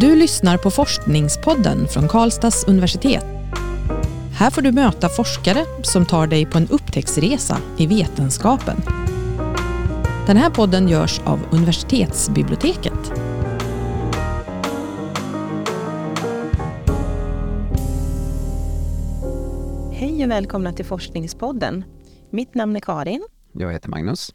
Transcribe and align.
Du 0.00 0.16
lyssnar 0.16 0.58
på 0.58 0.70
Forskningspodden 0.70 1.88
från 1.88 2.08
Karlstads 2.08 2.64
universitet. 2.68 3.24
Här 4.32 4.50
får 4.50 4.62
du 4.62 4.72
möta 4.72 5.08
forskare 5.08 5.64
som 5.82 6.06
tar 6.06 6.26
dig 6.26 6.46
på 6.46 6.58
en 6.58 6.68
upptäcktsresa 6.68 7.58
i 7.78 7.86
vetenskapen. 7.86 8.76
Den 10.26 10.36
här 10.36 10.50
podden 10.50 10.88
görs 10.88 11.20
av 11.20 11.40
universitetsbiblioteket. 11.52 13.12
Hej 19.92 20.24
och 20.24 20.30
välkomna 20.30 20.72
till 20.72 20.84
Forskningspodden. 20.84 21.84
Mitt 22.30 22.54
namn 22.54 22.76
är 22.76 22.80
Karin. 22.80 23.26
Jag 23.52 23.72
heter 23.72 23.88
Magnus. 23.88 24.34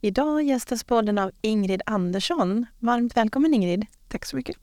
Idag 0.00 0.42
gästas 0.42 0.84
podden 0.84 1.18
av 1.18 1.30
Ingrid 1.40 1.82
Andersson. 1.86 2.66
Varmt 2.78 3.16
välkommen 3.16 3.54
Ingrid. 3.54 3.86
Tack 4.08 4.24
så 4.24 4.36
mycket. 4.36 4.56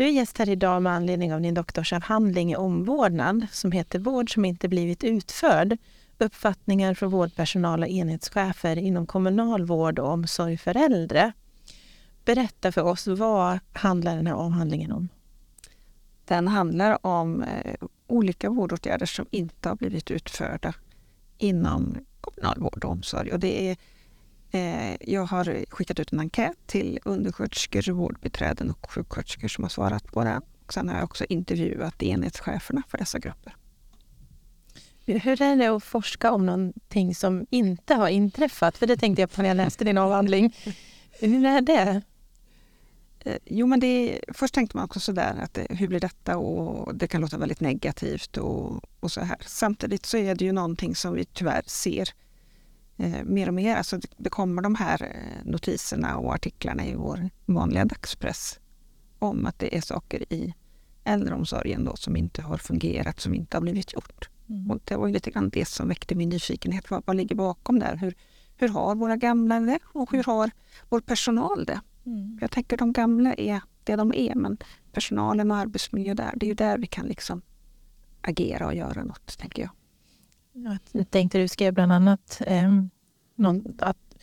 Du 0.00 0.06
är 0.06 0.10
gäst 0.10 0.38
här 0.38 0.48
idag 0.48 0.82
med 0.82 0.92
anledning 0.92 1.34
av 1.34 1.40
din 1.40 1.54
doktorsavhandling 1.54 2.52
i 2.52 2.56
omvårdnad 2.56 3.46
som 3.52 3.72
heter 3.72 3.98
Vård 3.98 4.34
som 4.34 4.44
inte 4.44 4.68
blivit 4.68 5.04
utförd. 5.04 5.76
Uppfattningar 6.18 6.94
från 6.94 7.10
vårdpersonal 7.10 7.82
och 7.82 7.88
enhetschefer 7.88 8.76
inom 8.76 9.06
kommunal 9.06 9.64
vård 9.64 9.98
och 9.98 10.08
omsorg 10.08 10.58
för 10.58 10.76
äldre. 10.76 11.32
Berätta 12.24 12.72
för 12.72 12.82
oss, 12.82 13.06
vad 13.06 13.58
handlar 13.72 14.16
den 14.16 14.26
här 14.26 14.34
avhandlingen 14.34 14.92
om? 14.92 15.08
Den 16.24 16.48
handlar 16.48 17.06
om 17.06 17.42
eh, 17.42 17.74
olika 18.06 18.50
vårdåtgärder 18.50 19.06
som 19.06 19.26
inte 19.30 19.68
har 19.68 19.76
blivit 19.76 20.10
utförda 20.10 20.74
inom 21.38 21.96
kommunal 22.20 22.58
vård 22.60 22.84
och 22.84 22.90
omsorg. 22.90 23.32
Och 23.32 23.40
det 23.40 23.68
är, 23.68 23.70
eh, 23.70 23.76
jag 25.00 25.24
har 25.24 25.64
skickat 25.70 26.00
ut 26.00 26.12
en 26.12 26.20
enkät 26.20 26.66
till 26.66 26.98
undersköterskor, 27.04 27.92
vårdbiträden 27.92 28.70
och 28.70 28.90
sjuksköterskor 28.90 29.48
som 29.48 29.64
har 29.64 29.68
svarat 29.68 30.12
på 30.12 30.24
den. 30.24 30.42
Och 30.66 30.72
sen 30.72 30.88
har 30.88 30.96
jag 30.96 31.04
också 31.04 31.24
intervjuat 31.28 32.02
enhetscheferna 32.02 32.82
för 32.88 32.98
dessa 32.98 33.18
grupper. 33.18 33.56
Hur 35.06 35.42
är 35.42 35.56
det 35.56 35.66
att 35.66 35.84
forska 35.84 36.32
om 36.32 36.46
någonting 36.46 37.14
som 37.14 37.46
inte 37.50 37.94
har 37.94 38.08
inträffat? 38.08 38.78
För 38.78 38.86
det 38.86 38.96
tänkte 38.96 39.22
jag 39.22 39.30
på 39.30 39.42
när 39.42 39.48
jag 39.48 39.56
läste 39.56 39.84
din 39.84 39.98
avhandling. 39.98 40.56
Hur 41.10 41.44
är 41.44 41.60
det? 41.60 42.02
Eh, 43.24 43.36
jo, 43.44 43.66
men 43.66 43.80
det, 43.80 44.20
först 44.34 44.54
tänkte 44.54 44.76
man 44.76 44.84
också 44.84 45.00
sådär 45.00 45.34
att 45.42 45.54
det, 45.54 45.66
hur 45.70 45.88
blir 45.88 46.00
detta 46.00 46.36
och 46.36 46.94
det 46.94 47.08
kan 47.08 47.20
låta 47.20 47.38
väldigt 47.38 47.60
negativt 47.60 48.36
och, 48.36 48.84
och 49.00 49.12
så 49.12 49.20
här. 49.20 49.38
Samtidigt 49.46 50.06
så 50.06 50.16
är 50.16 50.34
det 50.34 50.44
ju 50.44 50.52
någonting 50.52 50.94
som 50.94 51.14
vi 51.14 51.24
tyvärr 51.24 51.62
ser 51.66 52.08
eh, 53.00 53.24
mer 53.24 53.48
och 53.48 53.54
mer. 53.54 53.76
Alltså 53.76 53.98
det, 53.98 54.08
det 54.16 54.30
kommer 54.30 54.62
de 54.62 54.74
här 54.74 55.02
eh, 55.02 55.50
notiserna 55.50 56.16
och 56.16 56.34
artiklarna 56.34 56.86
i 56.86 56.94
vår 56.94 57.30
vanliga 57.46 57.84
dagspress 57.84 58.58
om 59.18 59.46
att 59.46 59.58
det 59.58 59.76
är 59.76 59.80
saker 59.80 60.32
i 60.32 60.54
äldreomsorgen 61.04 61.84
då 61.84 61.96
som 61.96 62.16
inte 62.16 62.42
har 62.42 62.56
fungerat, 62.56 63.20
som 63.20 63.34
inte 63.34 63.56
har 63.56 63.62
blivit 63.62 63.92
gjort. 63.92 64.28
Mm. 64.48 64.70
Och 64.70 64.78
det 64.84 64.96
var 64.96 65.06
ju 65.06 65.12
lite 65.12 65.30
grann 65.30 65.48
det 65.48 65.68
som 65.68 65.88
väckte 65.88 66.14
min 66.14 66.28
nyfikenhet. 66.28 66.90
Vad, 66.90 67.02
vad 67.06 67.16
ligger 67.16 67.34
bakom 67.34 67.78
där? 67.78 67.96
Hur, 67.96 68.14
hur 68.56 68.68
har 68.68 68.94
våra 68.94 69.16
gamla 69.16 69.60
det 69.60 69.78
och 69.84 70.12
hur 70.12 70.24
har 70.24 70.50
vår 70.88 71.00
personal 71.00 71.64
det? 71.64 71.80
Mm. 72.06 72.38
Jag 72.40 72.50
tänker 72.50 72.76
de 72.76 72.92
gamla 72.92 73.34
är 73.34 73.60
det 73.84 73.96
de 73.96 74.14
är, 74.14 74.34
men 74.34 74.58
personalen 74.92 75.50
och 75.50 75.56
arbetsmiljö 75.56 76.14
där, 76.14 76.32
det 76.36 76.46
är 76.46 76.48
ju 76.48 76.54
där 76.54 76.78
vi 76.78 76.86
kan 76.86 77.06
liksom 77.06 77.42
agera 78.20 78.66
och 78.66 78.74
göra 78.74 79.04
något, 79.04 79.38
tänker 79.38 79.62
jag. 79.62 79.70
Jag 80.52 81.10
tänkte 81.10 81.38
du 81.38 81.48
skrev 81.48 81.74
bland 81.74 81.92
annat 81.92 82.42
eh, 82.46 82.72
någon, 83.34 83.76
att 83.78 84.16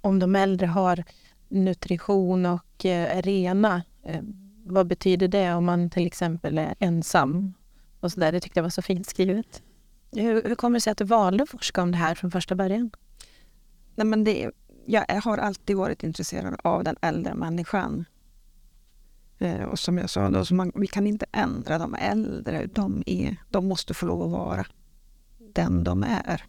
om 0.00 0.18
de 0.18 0.36
äldre 0.36 0.66
har 0.66 1.04
nutrition 1.48 2.46
och 2.46 2.84
eh, 2.84 3.16
är 3.16 3.22
rena, 3.22 3.82
eh, 4.02 4.22
vad 4.64 4.86
betyder 4.86 5.28
det 5.28 5.54
om 5.54 5.64
man 5.64 5.90
till 5.90 6.06
exempel 6.06 6.58
är 6.58 6.74
ensam? 6.78 7.54
Och 8.00 8.12
så 8.12 8.20
där. 8.20 8.32
Det 8.32 8.40
tyckte 8.40 8.58
jag 8.58 8.62
var 8.62 8.70
så 8.70 8.82
fint 8.82 9.06
skrivet. 9.06 9.62
Hur, 10.12 10.42
hur 10.42 10.54
kommer 10.54 10.76
det 10.76 10.80
sig 10.80 10.90
att 10.90 10.98
du 10.98 11.04
valde 11.04 11.42
att 11.42 11.48
forska 11.48 11.82
om 11.82 11.90
det 11.90 11.98
här 11.98 12.14
från 12.14 12.30
första 12.30 12.54
början? 12.54 12.90
Nej, 13.94 14.06
men 14.06 14.24
det, 14.24 14.50
jag 14.86 15.22
har 15.24 15.38
alltid 15.38 15.76
varit 15.76 16.02
intresserad 16.02 16.60
av 16.64 16.84
den 16.84 16.96
äldre 17.00 17.34
människan. 17.34 18.04
Eh, 19.38 19.62
och 19.62 19.78
som 19.78 19.98
jag 19.98 20.10
sa, 20.10 20.30
då, 20.30 20.54
man, 20.54 20.72
vi 20.74 20.86
kan 20.86 21.06
inte 21.06 21.26
ändra 21.32 21.78
de 21.78 21.94
äldre. 21.94 22.66
De, 22.66 23.02
är, 23.06 23.36
de 23.50 23.68
måste 23.68 23.94
få 23.94 24.06
lov 24.06 24.22
att 24.22 24.30
vara 24.30 24.66
den 25.54 25.84
de 25.84 26.02
är. 26.02 26.44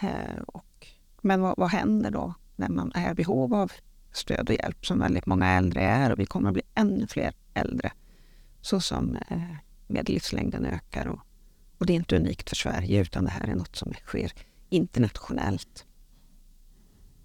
Eh, 0.00 0.42
och, 0.46 0.86
men 1.20 1.40
vad, 1.40 1.54
vad 1.56 1.70
händer 1.70 2.10
då 2.10 2.34
när 2.56 2.68
man 2.68 2.92
är 2.94 3.10
i 3.10 3.14
behov 3.14 3.54
av 3.54 3.72
stöd 4.12 4.48
och 4.48 4.54
hjälp, 4.54 4.86
som 4.86 4.98
väldigt 4.98 5.26
många 5.26 5.46
äldre 5.46 5.80
är 5.80 6.12
och 6.12 6.18
vi 6.18 6.26
kommer 6.26 6.48
att 6.48 6.54
bli 6.54 6.62
ännu 6.74 7.06
fler 7.06 7.34
äldre. 7.54 7.92
Så 8.60 8.80
som 8.80 9.16
eh, 9.30 9.42
medellivslängden 9.86 10.66
ökar. 10.66 11.06
Och, 11.06 11.20
och 11.78 11.86
det 11.86 11.92
är 11.92 11.96
inte 11.96 12.16
unikt 12.16 12.48
för 12.48 12.56
Sverige 12.56 13.00
utan 13.00 13.24
det 13.24 13.30
här 13.30 13.48
är 13.48 13.54
något 13.54 13.76
som 13.76 13.92
sker 13.92 14.32
internationellt 14.68 15.84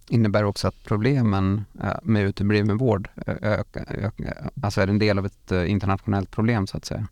innebär 0.09 0.43
också 0.43 0.67
att 0.67 0.83
problemen 0.83 1.65
eh, 1.83 1.93
med 2.03 2.23
utebliven 2.23 2.77
vård 2.77 3.09
ökar, 3.25 3.85
ökar, 3.89 4.49
alltså 4.61 4.81
är 4.81 4.87
en 4.87 4.99
del 4.99 5.19
av 5.19 5.25
ett 5.25 5.51
internationellt 5.51 6.31
problem 6.31 6.67
så 6.67 6.77
att 6.77 6.85
säga? 6.85 7.07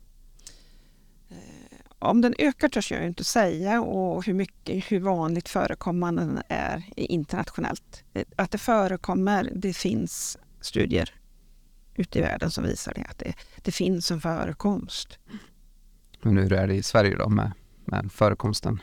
Om 2.02 2.20
den 2.20 2.34
ökar 2.38 2.68
törs 2.68 2.92
jag 2.92 3.06
inte 3.06 3.24
säga 3.24 3.80
och 3.80 4.26
hur 4.26 4.34
mycket, 4.34 4.92
hur 4.92 5.00
vanligt 5.00 5.48
förekommande 5.48 6.22
den 6.22 6.42
är 6.48 6.84
internationellt. 6.96 8.04
Att 8.36 8.50
det 8.50 8.58
förekommer, 8.58 9.50
det 9.54 9.72
finns 9.72 10.38
studier 10.60 11.14
ute 11.94 12.18
i 12.18 12.22
världen 12.22 12.50
som 12.50 12.64
visar 12.64 12.92
det, 12.94 13.04
att 13.08 13.18
det, 13.18 13.34
det 13.62 13.72
finns 13.72 14.10
en 14.10 14.20
förekomst. 14.20 15.18
Men 16.22 16.36
hur 16.36 16.52
är 16.52 16.66
det 16.66 16.74
i 16.74 16.82
Sverige 16.82 17.16
då 17.16 17.28
med, 17.28 17.52
med 17.84 18.12
förekomsten? 18.12 18.82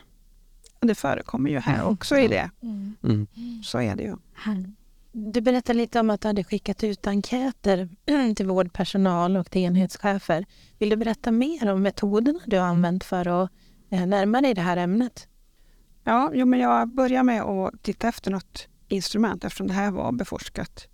Det 0.79 0.95
förekommer 0.95 1.49
ju 1.49 1.59
här 1.59 1.83
också 1.83 2.17
i 2.17 2.27
det. 2.27 2.49
Mm. 2.61 2.95
Mm. 3.03 3.27
Så 3.63 3.79
är 3.81 3.95
det 3.95 4.03
ju. 4.03 4.15
Du 5.11 5.41
berättade 5.41 5.77
lite 5.77 5.99
om 5.99 6.09
att 6.09 6.21
du 6.21 6.27
hade 6.27 6.43
skickat 6.43 6.83
ut 6.83 7.07
enkäter 7.07 7.89
till 8.35 8.47
vårdpersonal 8.47 9.37
och 9.37 9.51
till 9.51 9.61
enhetschefer. 9.61 10.45
Vill 10.79 10.89
du 10.89 10.95
berätta 10.95 11.31
mer 11.31 11.71
om 11.71 11.81
metoderna 11.81 12.39
du 12.45 12.57
har 12.57 12.65
använt 12.65 13.03
för 13.03 13.43
att 13.43 13.51
eh, 13.89 14.05
närma 14.05 14.41
dig 14.41 14.53
det 14.53 14.61
här 14.61 14.77
ämnet? 14.77 15.27
Ja, 16.03 16.31
jo, 16.33 16.45
men 16.45 16.59
jag 16.59 16.87
börjar 16.87 17.23
med 17.23 17.41
att 17.41 17.83
titta 17.83 18.07
efter 18.07 18.31
något 18.31 18.67
instrument 18.87 19.43
eftersom 19.43 19.67
det 19.67 19.73
här 19.73 19.91
var 19.91 20.11
beforskat 20.11 20.87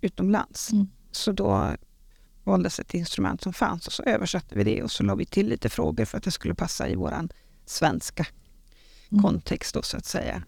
utomlands. 0.00 0.72
Mm. 0.72 0.88
Så 1.12 1.32
då 1.32 1.76
valdes 2.44 2.78
ett 2.78 2.94
instrument 2.94 3.42
som 3.42 3.52
fanns 3.52 3.86
och 3.86 3.92
så 3.92 4.02
översatte 4.02 4.54
vi 4.54 4.64
det 4.64 4.82
och 4.82 4.90
så 4.90 5.02
la 5.02 5.14
vi 5.14 5.26
till 5.26 5.48
lite 5.48 5.68
frågor 5.68 6.04
för 6.04 6.18
att 6.18 6.24
det 6.24 6.30
skulle 6.30 6.54
passa 6.54 6.88
i 6.88 6.94
våran 6.94 7.28
svenska 7.66 8.26
Mm. 9.12 9.22
kontext 9.22 9.74
då 9.74 9.82
så 9.82 9.96
att 9.96 10.04
säga. 10.04 10.42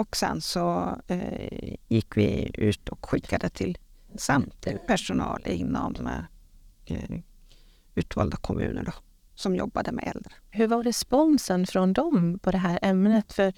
Och 0.00 0.16
sen 0.16 0.40
så 0.40 0.96
eh, 1.06 1.74
gick 1.88 2.16
vi 2.16 2.50
ut 2.54 2.88
och 2.88 3.10
skickade 3.10 3.48
till 3.48 3.78
samtlig 4.14 4.86
personal 4.86 5.42
inom 5.46 6.08
eh, 6.86 7.18
utvalda 7.94 8.36
kommuner 8.36 8.82
då, 8.84 8.92
som 9.34 9.56
jobbade 9.56 9.92
med 9.92 10.12
äldre. 10.16 10.32
Hur 10.50 10.66
var 10.66 10.82
responsen 10.82 11.66
från 11.66 11.92
dem 11.92 12.38
på 12.38 12.50
det 12.50 12.58
här 12.58 12.78
ämnet? 12.82 13.32
För 13.32 13.52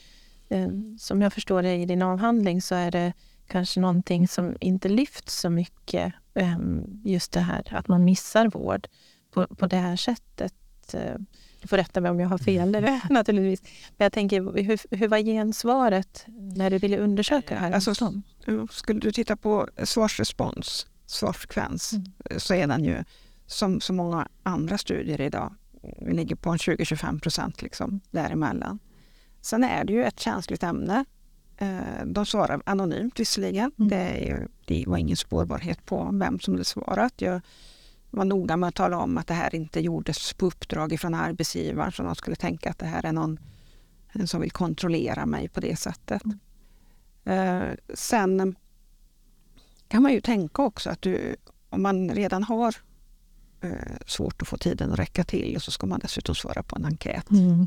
eh, 0.48 0.69
som 0.98 1.22
jag 1.22 1.32
förstår 1.32 1.62
det 1.62 1.75
i 1.75 1.86
din 1.86 2.03
avhandling 2.03 2.62
så 2.62 2.74
är 2.74 2.91
det 2.91 3.12
kanske 3.47 3.80
någonting 3.80 4.28
som 4.28 4.56
inte 4.60 4.88
lyfts 4.88 5.41
så 5.41 5.50
mycket. 5.50 6.12
Eh, 6.34 6.59
just 7.04 7.32
det 7.32 7.41
här 7.41 7.74
att 7.74 7.88
man 7.88 8.04
missar 8.04 8.48
vård 8.48 8.88
på, 9.30 9.47
på 9.47 9.66
det 9.66 9.76
här 9.76 9.97
sättet. 9.97 10.94
Eh. 10.94 11.16
Eh, 11.62 11.65
du 11.65 11.69
får 11.69 11.77
rätta 11.77 12.00
mig 12.00 12.11
om 12.11 12.21
jag 12.21 12.28
har 12.28 12.39
fel 12.39 12.71
naturligtvis. 13.11 13.62
Men 13.97 14.05
jag 14.05 14.12
tänker, 14.12 14.62
hur, 14.62 14.97
hur 14.97 15.09
var 15.09 15.19
gensvaret 15.19 16.25
när 16.56 16.71
du 16.71 16.78
ville 16.78 16.99
undersöka 16.99 17.55
det 17.55 17.61
här? 17.61 17.73
Alltså, 17.73 17.95
skulle 18.71 19.00
du 19.00 19.12
titta 19.12 19.37
på 19.37 19.69
svarsrespons, 19.84 20.86
svarsfrekvens, 21.07 21.92
mm. 21.92 22.04
så 22.36 22.54
är 22.54 22.66
den 22.66 22.84
ju 22.84 23.04
som 23.47 23.81
så 23.81 23.92
många 23.92 24.28
andra 24.42 24.78
studier 24.78 25.21
idag. 25.21 25.54
Vi 26.01 26.15
ligger 26.15 26.36
på 26.36 26.51
en 26.51 26.59
20-25 26.59 27.21
procent 27.21 27.63
liksom, 27.63 28.01
däremellan. 28.10 28.78
Sen 29.41 29.65
är 29.65 29.84
det 29.84 29.92
ju 29.92 30.04
ett 30.04 30.21
känsligt 30.21 30.63
ämne. 30.63 31.04
Eh, 31.57 32.04
de 32.07 32.27
svarar 32.27 32.63
anonymt 32.66 33.21
visserligen. 33.21 33.72
Mm. 33.78 33.89
Det, 33.89 34.31
är, 34.31 34.48
det 34.66 34.84
var 34.86 34.97
ingen 34.97 35.16
spårbarhet 35.16 35.86
på 35.86 36.10
vem 36.13 36.41
som 36.41 36.54
hade 36.54 36.65
svarat. 36.65 37.21
Jag 37.21 37.41
var 38.12 38.24
noga 38.24 38.56
med 38.56 38.68
att 38.68 38.74
tala 38.74 38.98
om 38.98 39.18
att 39.18 39.26
det 39.26 39.34
här 39.34 39.54
inte 39.54 39.80
gjordes 39.80 40.32
på 40.32 40.47
uppdrag 40.47 41.00
från 41.00 41.14
arbetsgivaren 41.14 41.92
så 41.92 42.03
de 42.03 42.14
skulle 42.14 42.36
tänka 42.36 42.70
att 42.70 42.78
det 42.78 42.86
här 42.86 43.06
är 43.06 43.12
någon 43.12 43.38
som 44.24 44.41
vill 44.41 44.50
kontrollera 44.50 45.26
mig 45.26 45.48
på 45.48 45.60
det 45.60 45.76
sättet. 45.76 46.22
Mm. 46.24 46.38
Eh, 47.24 47.74
sen 47.94 48.56
kan 49.88 50.03
man 50.03 50.12
ju 50.12 50.20
tänka 50.20 50.62
också 50.62 50.91
att 50.91 51.03
du, 51.03 51.36
om 51.70 51.82
man 51.82 52.10
redan 52.10 52.44
har 52.44 52.76
eh, 53.60 53.97
svårt 54.06 54.42
att 54.42 54.48
få 54.48 54.56
tiden 54.56 54.92
att 54.92 54.98
räcka 54.98 55.24
till 55.24 55.60
så 55.60 55.70
ska 55.70 55.86
man 55.86 56.00
dessutom 56.00 56.34
svara 56.34 56.62
på 56.62 56.76
en 56.76 56.84
enkät. 56.84 57.30
Mm. 57.30 57.66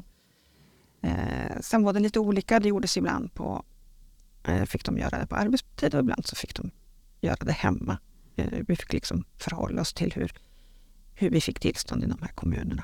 Eh, 1.01 1.59
sen 1.61 1.83
var 1.83 1.93
det 1.93 1.99
lite 1.99 2.19
olika. 2.19 2.59
Det 2.59 2.69
gjordes 2.69 2.97
ibland 2.97 3.33
på, 3.33 3.63
fick 4.65 4.85
de 4.85 4.97
göra 4.97 5.19
det 5.19 5.27
på 5.27 5.35
arbetstid 5.35 5.93
och 5.93 5.99
ibland 5.99 6.25
så 6.25 6.35
fick 6.35 6.55
de 6.55 6.71
göra 7.21 7.45
det 7.45 7.51
hemma. 7.51 7.97
Eh, 8.35 8.45
vi 8.67 8.75
fick 8.75 8.93
liksom 8.93 9.25
förhålla 9.37 9.81
oss 9.81 9.93
till 9.93 10.13
hur, 10.13 10.31
hur 11.13 11.29
vi 11.29 11.41
fick 11.41 11.59
tillstånd 11.59 12.03
i 12.03 12.07
de 12.07 12.17
här 12.21 12.31
kommunerna. 12.35 12.83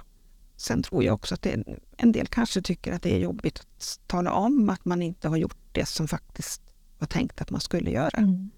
Sen 0.57 0.83
tror 0.83 1.03
jag 1.03 1.13
också 1.15 1.33
att 1.36 1.42
det, 1.42 1.63
en 1.98 2.12
del 2.12 2.27
kanske 2.27 2.62
tycker 2.62 2.92
att 2.94 3.01
det 3.01 3.15
är 3.15 3.19
jobbigt 3.19 3.59
att 3.59 4.00
tala 4.07 4.33
om 4.33 4.69
att 4.69 4.86
man 4.86 5.01
inte 5.01 5.27
har 5.27 5.38
gjort 5.38 5.57
det 5.71 5.86
som 5.86 6.07
faktiskt 6.07 6.62
var 7.00 7.07
tänkt 7.07 7.42
att 7.42 7.50
man 7.50 7.62
skulle 7.62 7.92
göra. 7.92 8.18
Mm. 8.18 8.50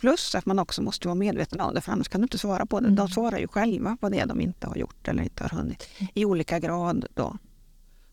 Plus 0.00 0.34
att 0.34 0.46
man 0.46 0.58
också 0.58 0.82
måste 0.82 1.08
vara 1.08 1.14
medveten 1.14 1.60
om 1.60 1.74
det, 1.74 1.80
för 1.80 1.92
annars 1.92 2.08
kan 2.08 2.20
du 2.20 2.24
inte 2.24 2.38
svara 2.38 2.66
på 2.66 2.80
det. 2.80 2.86
De 2.86 2.92
Mm. 2.98 3.08
svarar 3.08 3.38
ju 3.38 3.48
själva 3.48 3.96
vad 4.00 4.12
det 4.12 4.24
de 4.24 4.40
inte 4.40 4.66
har 4.66 4.76
gjort 4.76 5.08
eller 5.08 5.22
inte 5.22 5.44
har 5.44 5.50
hunnit. 5.58 5.88
I 6.14 6.24
olika 6.24 6.58
grad 6.58 7.06
då. 7.14 7.38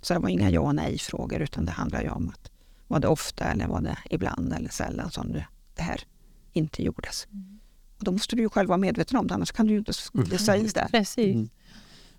Så 0.02 0.14
det 0.14 0.20
var 0.20 0.30
inga 0.30 0.50
ja 0.50 0.60
och 0.62 0.76
nej-frågor, 0.76 1.42
utan 1.42 1.66
det 1.66 1.72
handlar 1.72 2.02
ju 2.02 2.10
om 2.10 2.30
att 2.30 2.52
var 2.88 3.00
det 3.00 3.08
ofta 3.08 3.44
eller 3.46 3.68
var 3.68 3.82
det 3.82 3.98
ibland 4.10 4.54
eller 4.54 4.70
sällan 4.70 5.12
som 5.12 5.32
det, 5.32 5.48
det 5.76 5.82
här 5.84 6.02
inte 6.54 6.84
gjordes. 6.84 7.28
Och 7.98 8.04
då 8.04 8.12
måste 8.12 8.36
du 8.36 8.42
ju 8.42 8.50
själv 8.50 8.68
vara 8.70 8.78
medveten 8.78 9.18
om 9.18 9.28
det, 9.28 9.34
annars 9.34 9.52
kan 9.52 9.66
du 9.68 9.72
ju 9.74 9.78
inte 9.80 9.94
Mm. 10.14 10.32
det. 10.74 10.88
Precis. 10.92 11.36
Mm. 11.36 11.50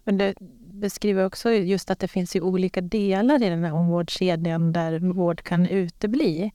Men 0.04 0.18
det 0.18 0.34
beskriver 0.72 1.24
också 1.24 1.52
just 1.52 1.90
att 1.90 1.98
det 1.98 2.08
finns 2.08 2.36
ju 2.36 2.40
olika 2.40 2.80
delar 2.80 3.42
i 3.42 3.48
den 3.48 3.64
här 3.64 3.72
omvårdkedjan 3.72 4.72
där 4.72 4.98
vård 4.98 5.42
kan 5.42 5.66
utebli. 5.66 6.52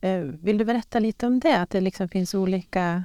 Eh, 0.00 0.18
Vill 0.18 0.58
du 0.58 0.64
berätta 0.64 0.98
lite 0.98 1.26
om 1.26 1.40
det? 1.40 1.56
Att 1.60 1.70
det 1.70 1.80
liksom 1.80 2.08
finns 2.08 2.34
olika 2.34 3.04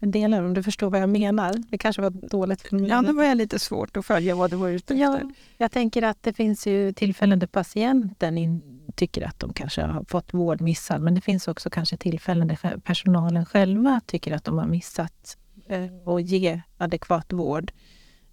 delar, 0.00 0.42
om 0.42 0.54
du 0.54 0.62
förstår 0.62 0.90
vad 0.90 1.00
jag 1.00 1.08
menar. 1.08 1.54
Det 1.70 1.78
kanske 1.78 2.02
var 2.02 2.10
dåligt 2.10 2.60
Ja, 2.64 2.68
formulerat. 2.70 3.06
det 3.06 3.12
var 3.12 3.24
jag 3.24 3.36
lite 3.36 3.58
svårt 3.58 3.96
att 3.96 4.06
följa 4.06 4.34
vad 4.34 4.50
du 4.50 4.56
var 4.56 4.68
ute 4.68 4.94
efter. 4.94 5.04
Ja, 5.04 5.20
jag 5.58 5.72
tänker 5.72 6.02
att 6.02 6.22
det 6.22 6.32
finns 6.32 6.66
ju 6.66 6.92
tillfällen 6.92 7.38
där 7.38 7.46
patienten 7.46 8.38
in, 8.38 8.62
tycker 8.94 9.26
att 9.26 9.38
de 9.38 9.52
kanske 9.52 9.82
har 9.82 10.04
fått 10.08 10.34
vård 10.34 10.60
missad. 10.60 11.02
Men 11.02 11.14
det 11.14 11.20
finns 11.20 11.48
också 11.48 11.70
kanske 11.70 11.96
tillfällen 11.96 12.48
där 12.48 12.76
personalen 12.84 13.46
själva 13.46 14.00
tycker 14.06 14.32
att 14.34 14.44
de 14.44 14.58
har 14.58 14.66
missat 14.66 15.36
eh, 15.68 15.84
att 16.06 16.22
ge 16.22 16.60
adekvat 16.78 17.32
vård. 17.32 17.72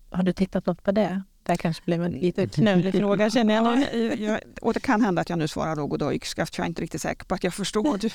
Har 0.10 0.24
du 0.24 0.34
tittat 0.34 0.66
något 0.66 0.84
på 0.84 0.92
det? 0.92 1.22
Det 1.44 1.52
här 1.52 1.58
kanske 1.58 1.84
blev 1.86 2.04
en 2.04 2.12
lite 2.12 2.48
knölig 2.48 2.94
fråga 3.00 3.30
känner 3.30 3.54
jag. 3.54 3.78
Ja, 3.94 4.16
jag, 4.18 4.40
och 4.62 4.74
det 4.74 4.80
kan 4.80 5.02
hända 5.02 5.22
att 5.22 5.30
jag 5.30 5.40
nu 5.40 5.48
svarar 5.48 5.76
rogodojkska, 5.76 6.46
för 6.46 6.54
jag 6.60 6.64
är 6.66 6.68
inte 6.70 6.82
riktigt 6.82 7.02
säker 7.02 7.26
på 7.26 7.36
att 7.36 7.44
jag 7.44 7.54
förstår 7.54 7.84
vad 7.84 8.00
du 8.02 8.10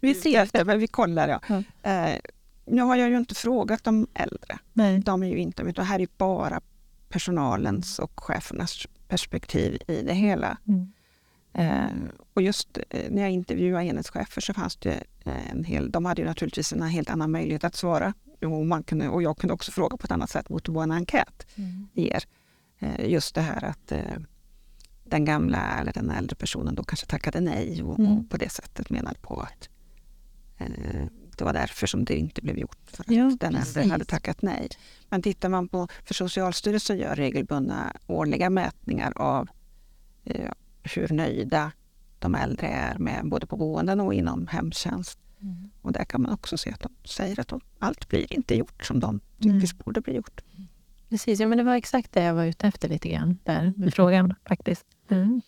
Vi 0.00 0.14
ser. 0.14 0.42
efter, 0.42 0.64
men 0.64 0.78
vi 0.78 0.86
kollar. 0.86 1.28
Ja. 1.28 1.40
Ja. 1.82 1.90
Eh, 1.90 2.18
nu 2.66 2.82
har 2.82 2.96
jag 2.96 3.10
ju 3.10 3.16
inte 3.16 3.34
frågat 3.34 3.84
de 3.84 4.06
äldre. 4.14 4.58
Nej. 4.72 4.98
De 5.00 5.22
är 5.22 5.26
ju 5.28 5.38
inte, 5.38 5.62
utan 5.62 5.84
här 5.84 6.00
är 6.00 6.08
bara 6.18 6.60
personalens 7.08 7.98
och 7.98 8.20
chefernas 8.20 8.86
perspektiv 9.08 9.78
i 9.88 10.02
det 10.02 10.14
hela. 10.14 10.56
Mm. 10.68 10.92
Eh, 11.54 11.92
och 12.34 12.42
just 12.42 12.78
eh, 12.90 13.10
när 13.10 13.22
jag 13.22 13.30
intervjuade 13.30 13.84
enhetschefer 13.84 14.40
så 14.40 14.54
fanns 14.54 14.76
det 14.76 15.02
eh, 15.24 15.50
en 15.50 15.64
hel, 15.64 15.90
de 15.90 16.04
hade 16.04 16.22
ju 16.22 16.28
naturligtvis 16.28 16.72
en 16.72 16.82
helt 16.82 17.10
annan 17.10 17.30
möjlighet 17.30 17.64
att 17.64 17.74
svara. 17.76 18.14
Och, 18.42 18.66
man 18.66 18.82
kunde, 18.82 19.08
och 19.08 19.22
jag 19.22 19.38
kunde 19.38 19.54
också 19.54 19.72
fråga 19.72 19.96
på 19.96 20.04
ett 20.04 20.10
annat 20.10 20.30
sätt 20.30 20.48
mot 20.48 20.68
vad 20.68 20.84
en 20.84 20.92
enkät 20.92 21.46
Mm. 21.56 21.88
ger. 21.92 22.24
Eh, 22.78 23.10
just 23.10 23.34
det 23.34 23.40
här 23.40 23.64
att 23.64 23.92
eh, 23.92 24.00
den 25.04 25.24
gamla 25.24 25.78
eller 25.80 25.92
den 25.92 26.10
äldre 26.10 26.36
personen 26.36 26.74
då 26.74 26.82
kanske 26.84 27.06
tackade 27.06 27.40
nej 27.40 27.82
och, 27.82 27.98
Mm. 27.98 28.12
och 28.18 28.30
på 28.30 28.36
det 28.36 28.48
sättet 28.48 28.90
menade 28.90 29.18
på 29.20 29.40
att 29.40 29.68
eh, 30.58 31.06
det 31.38 31.44
var 31.44 31.52
därför 31.52 31.86
som 31.86 32.04
det 32.04 32.14
inte 32.16 32.42
blev 32.42 32.58
gjort. 32.58 32.78
För 32.86 33.02
att 33.02 33.10
Ja, 33.10 33.22
den 33.40 33.54
äldre 33.54 33.72
precis. 33.74 33.90
hade 33.92 34.04
tackat 34.04 34.42
nej. 34.42 34.68
Men 35.08 35.22
tittar 35.22 35.48
man 35.48 35.68
på, 35.68 35.88
för 36.04 36.14
Socialstyrelsen 36.14 36.98
gör 36.98 37.16
regelbundna 37.16 37.92
årliga 38.06 38.50
mätningar 38.50 39.12
av 39.16 39.48
eh, 40.24 40.50
hur 40.82 41.08
nöjda 41.08 41.72
de 42.18 42.34
äldre 42.34 42.66
är 42.66 42.98
med 42.98 43.20
både 43.28 43.46
på 43.46 43.56
boenden 43.56 44.00
och 44.00 44.14
inom 44.14 44.46
hemtjänst. 44.46 45.18
Mm. 45.42 45.70
Och 45.82 45.92
där 45.92 46.04
kan 46.04 46.22
man 46.22 46.32
också 46.32 46.56
se 46.58 46.70
att 46.70 46.80
de 46.80 46.92
säger 47.04 47.40
att 47.40 47.48
de, 47.48 47.60
allt 47.78 48.08
blir 48.08 48.32
inte 48.32 48.54
gjort 48.56 48.84
som 48.84 49.00
de 49.00 49.20
tycker 49.38 49.50
Mm. 49.50 49.66
borde 49.84 50.00
bli 50.00 50.14
gjort. 50.14 50.40
Precis, 51.08 51.40
ja, 51.40 51.46
men 51.46 51.58
det 51.58 51.64
var 51.64 51.74
exakt 51.74 52.12
det 52.12 52.22
jag 52.22 52.34
var 52.34 52.44
ute 52.44 52.66
efter 52.66 52.88
lite 52.88 53.08
grann 53.08 53.38
där 53.44 53.72
med 53.76 53.94
frågan 53.94 54.34
faktiskt. 54.48 54.86
Mm. 55.08 55.40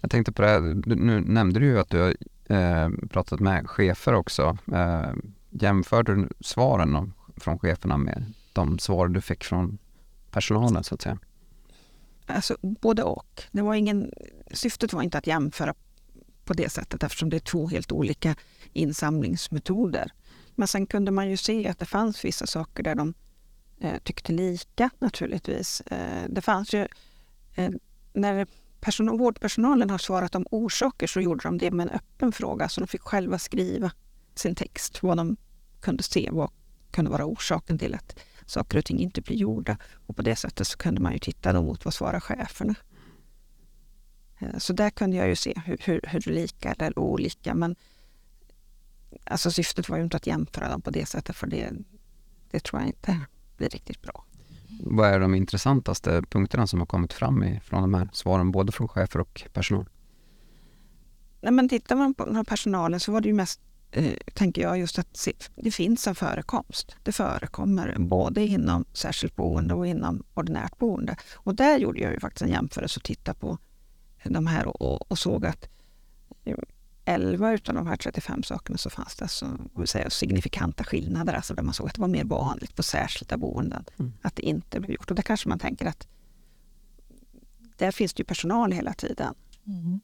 Jag 0.00 0.10
tänkte 0.10 0.32
på 0.32 0.42
det, 0.42 0.48
här, 0.48 0.60
nu 0.96 1.20
nämnde 1.20 1.60
du 1.60 1.66
ju 1.66 1.78
att 1.78 1.90
du 1.90 1.98
har 1.98 2.16
eh, 2.48 2.88
pratat 3.10 3.40
med 3.40 3.70
chefer 3.70 4.12
också. 4.12 4.58
Eh, 4.72 5.12
jämförde 5.50 6.14
du 6.14 6.28
svaren 6.40 6.96
om, 6.96 7.14
från 7.36 7.58
cheferna 7.58 7.96
med 7.96 8.32
de 8.52 8.78
svar 8.78 9.08
du 9.08 9.20
fick 9.20 9.44
från 9.44 9.78
personalen 10.30 10.84
så 10.84 10.94
att 10.94 11.02
säga? 11.02 11.18
Alltså 12.26 12.56
både 12.60 13.02
och. 13.02 13.42
Det 13.50 13.62
var 13.62 13.74
ingen, 13.74 14.12
syftet 14.52 14.92
var 14.92 15.02
inte 15.02 15.18
att 15.18 15.26
jämföra 15.26 15.74
på 16.44 16.54
det 16.54 16.68
sättet 16.68 17.02
eftersom 17.02 17.30
det 17.30 17.36
är 17.36 17.40
två 17.40 17.68
helt 17.68 17.92
olika 17.92 18.34
insamlingsmetoder. 18.72 20.12
Men 20.54 20.68
sen 20.68 20.86
kunde 20.86 21.10
man 21.10 21.30
ju 21.30 21.36
se 21.36 21.68
att 21.68 21.78
det 21.78 21.86
fanns 21.86 22.24
vissa 22.24 22.46
saker 22.46 22.82
där 22.82 22.94
de 22.94 23.14
eh, 23.80 23.98
tyckte 24.02 24.32
lika 24.32 24.90
naturligtvis. 24.98 25.80
Eh, 25.80 26.24
det 26.28 26.40
fanns 26.40 26.74
ju, 26.74 26.88
eh, 27.54 27.70
när 28.12 28.46
person, 28.80 29.18
vårdpersonalen 29.18 29.90
har 29.90 29.98
svarat 29.98 30.34
om 30.34 30.46
orsaker 30.50 31.06
så 31.06 31.20
gjorde 31.20 31.42
de 31.42 31.58
det 31.58 31.70
med 31.70 31.86
en 31.86 31.94
öppen 31.94 32.32
fråga 32.32 32.68
så 32.68 32.80
de 32.80 32.86
fick 32.86 33.02
själva 33.02 33.38
skriva 33.38 33.92
sin 34.34 34.54
text, 34.54 35.02
vad 35.02 35.16
de 35.16 35.36
kunde 35.80 36.02
se, 36.02 36.28
vad 36.32 36.50
kunde 36.90 37.10
vara 37.10 37.24
orsaken 37.24 37.78
till 37.78 37.94
att 37.94 38.18
saker 38.46 38.78
och 38.78 38.84
ting 38.84 38.98
inte 38.98 39.20
blir 39.20 39.36
gjorda. 39.36 39.76
Och 40.06 40.16
på 40.16 40.22
det 40.22 40.36
sättet 40.36 40.66
så 40.66 40.78
kunde 40.78 41.00
man 41.00 41.12
ju 41.12 41.18
titta 41.18 41.52
då 41.52 41.62
mot 41.62 41.84
vad 41.84 41.94
svarar 41.94 42.20
cheferna. 42.20 42.74
Eh, 44.38 44.58
så 44.58 44.72
där 44.72 44.90
kunde 44.90 45.16
jag 45.16 45.28
ju 45.28 45.36
se 45.36 45.60
hur, 45.64 45.78
hur, 45.84 46.00
hur 46.06 46.20
lika 46.20 46.72
eller 46.72 46.98
olika. 46.98 47.54
Men 47.54 47.76
alltså 49.24 49.50
syftet 49.50 49.88
var 49.88 49.96
ju 49.96 50.04
inte 50.04 50.16
att 50.16 50.26
jämföra 50.26 50.68
dem 50.68 50.82
på 50.82 50.90
det 50.90 51.06
sättet 51.06 51.36
för 51.36 51.46
det, 51.46 51.72
det 52.50 52.60
tror 52.60 52.80
jag 52.80 52.88
inte 52.88 53.20
blir 53.56 53.68
riktigt 53.68 54.02
bra. 54.02 54.24
Vad 54.80 55.08
är 55.08 55.20
de 55.20 55.34
intressantaste 55.34 56.22
punkterna 56.30 56.66
som 56.66 56.78
har 56.78 56.86
kommit 56.86 57.12
fram 57.12 57.42
i, 57.42 57.60
från 57.60 57.82
de 57.82 57.94
här 57.94 58.08
svaren, 58.12 58.50
både 58.50 58.72
från 58.72 58.88
chefer 58.88 59.20
och 59.20 59.42
personal? 59.52 59.88
Nej, 61.40 61.52
men 61.52 61.68
tittar 61.68 61.96
man 61.96 62.14
på 62.14 62.24
den 62.24 62.36
här 62.36 62.44
personalen 62.44 63.00
så 63.00 63.12
var 63.12 63.20
det 63.20 63.28
ju 63.28 63.34
mest, 63.34 63.60
eh, 63.90 64.12
tänker 64.34 64.62
jag, 64.62 64.78
just 64.78 64.98
att 64.98 65.16
se, 65.16 65.32
det 65.56 65.70
finns 65.70 66.06
en 66.06 66.14
förekomst. 66.14 66.96
Det 67.02 67.12
förekommer 67.12 67.96
både 67.98 68.46
inom 68.46 68.84
särskilt 68.92 69.36
boende 69.36 69.74
och 69.74 69.86
inom 69.86 70.22
ordinärt 70.34 70.78
boende. 70.78 71.16
Och 71.34 71.54
där 71.54 71.78
gjorde 71.78 72.00
jag 72.00 72.12
ju 72.12 72.20
faktiskt 72.20 72.42
en 72.42 72.48
jämförelse 72.48 72.98
och 73.00 73.04
tittade 73.04 73.38
på 73.38 73.58
de 74.24 74.46
här 74.46 74.66
och, 74.66 74.82
och, 74.82 75.10
och 75.10 75.18
såg 75.18 75.46
att 75.46 75.68
11 77.08 77.52
utav 77.52 77.74
de 77.74 77.86
här 77.86 77.96
35 77.96 78.42
sakerna 78.42 78.78
så 78.78 78.90
fanns 78.90 79.16
det 79.16 79.24
alltså, 79.24 79.58
säga, 79.86 80.10
signifikanta 80.10 80.84
skillnader, 80.84 81.34
alltså 81.34 81.54
där 81.54 81.62
man 81.62 81.74
såg 81.74 81.86
att 81.88 81.94
det 81.94 82.00
var 82.00 82.08
mer 82.08 82.24
vanligt 82.24 82.76
på 82.76 82.82
särskilda 82.82 83.36
boenden 83.36 83.84
Mm. 83.98 84.12
att 84.22 84.36
det 84.36 84.42
inte 84.42 84.80
blev 84.80 84.90
gjort. 84.92 85.10
Och 85.10 85.16
där 85.16 85.22
kanske 85.22 85.48
man 85.48 85.58
tänker 85.58 85.86
att 85.86 86.08
där 87.76 87.90
finns 87.90 88.14
det 88.14 88.20
ju 88.20 88.24
personal 88.24 88.72
hela 88.72 88.92
tiden. 88.92 89.34
Mm. 89.66 90.00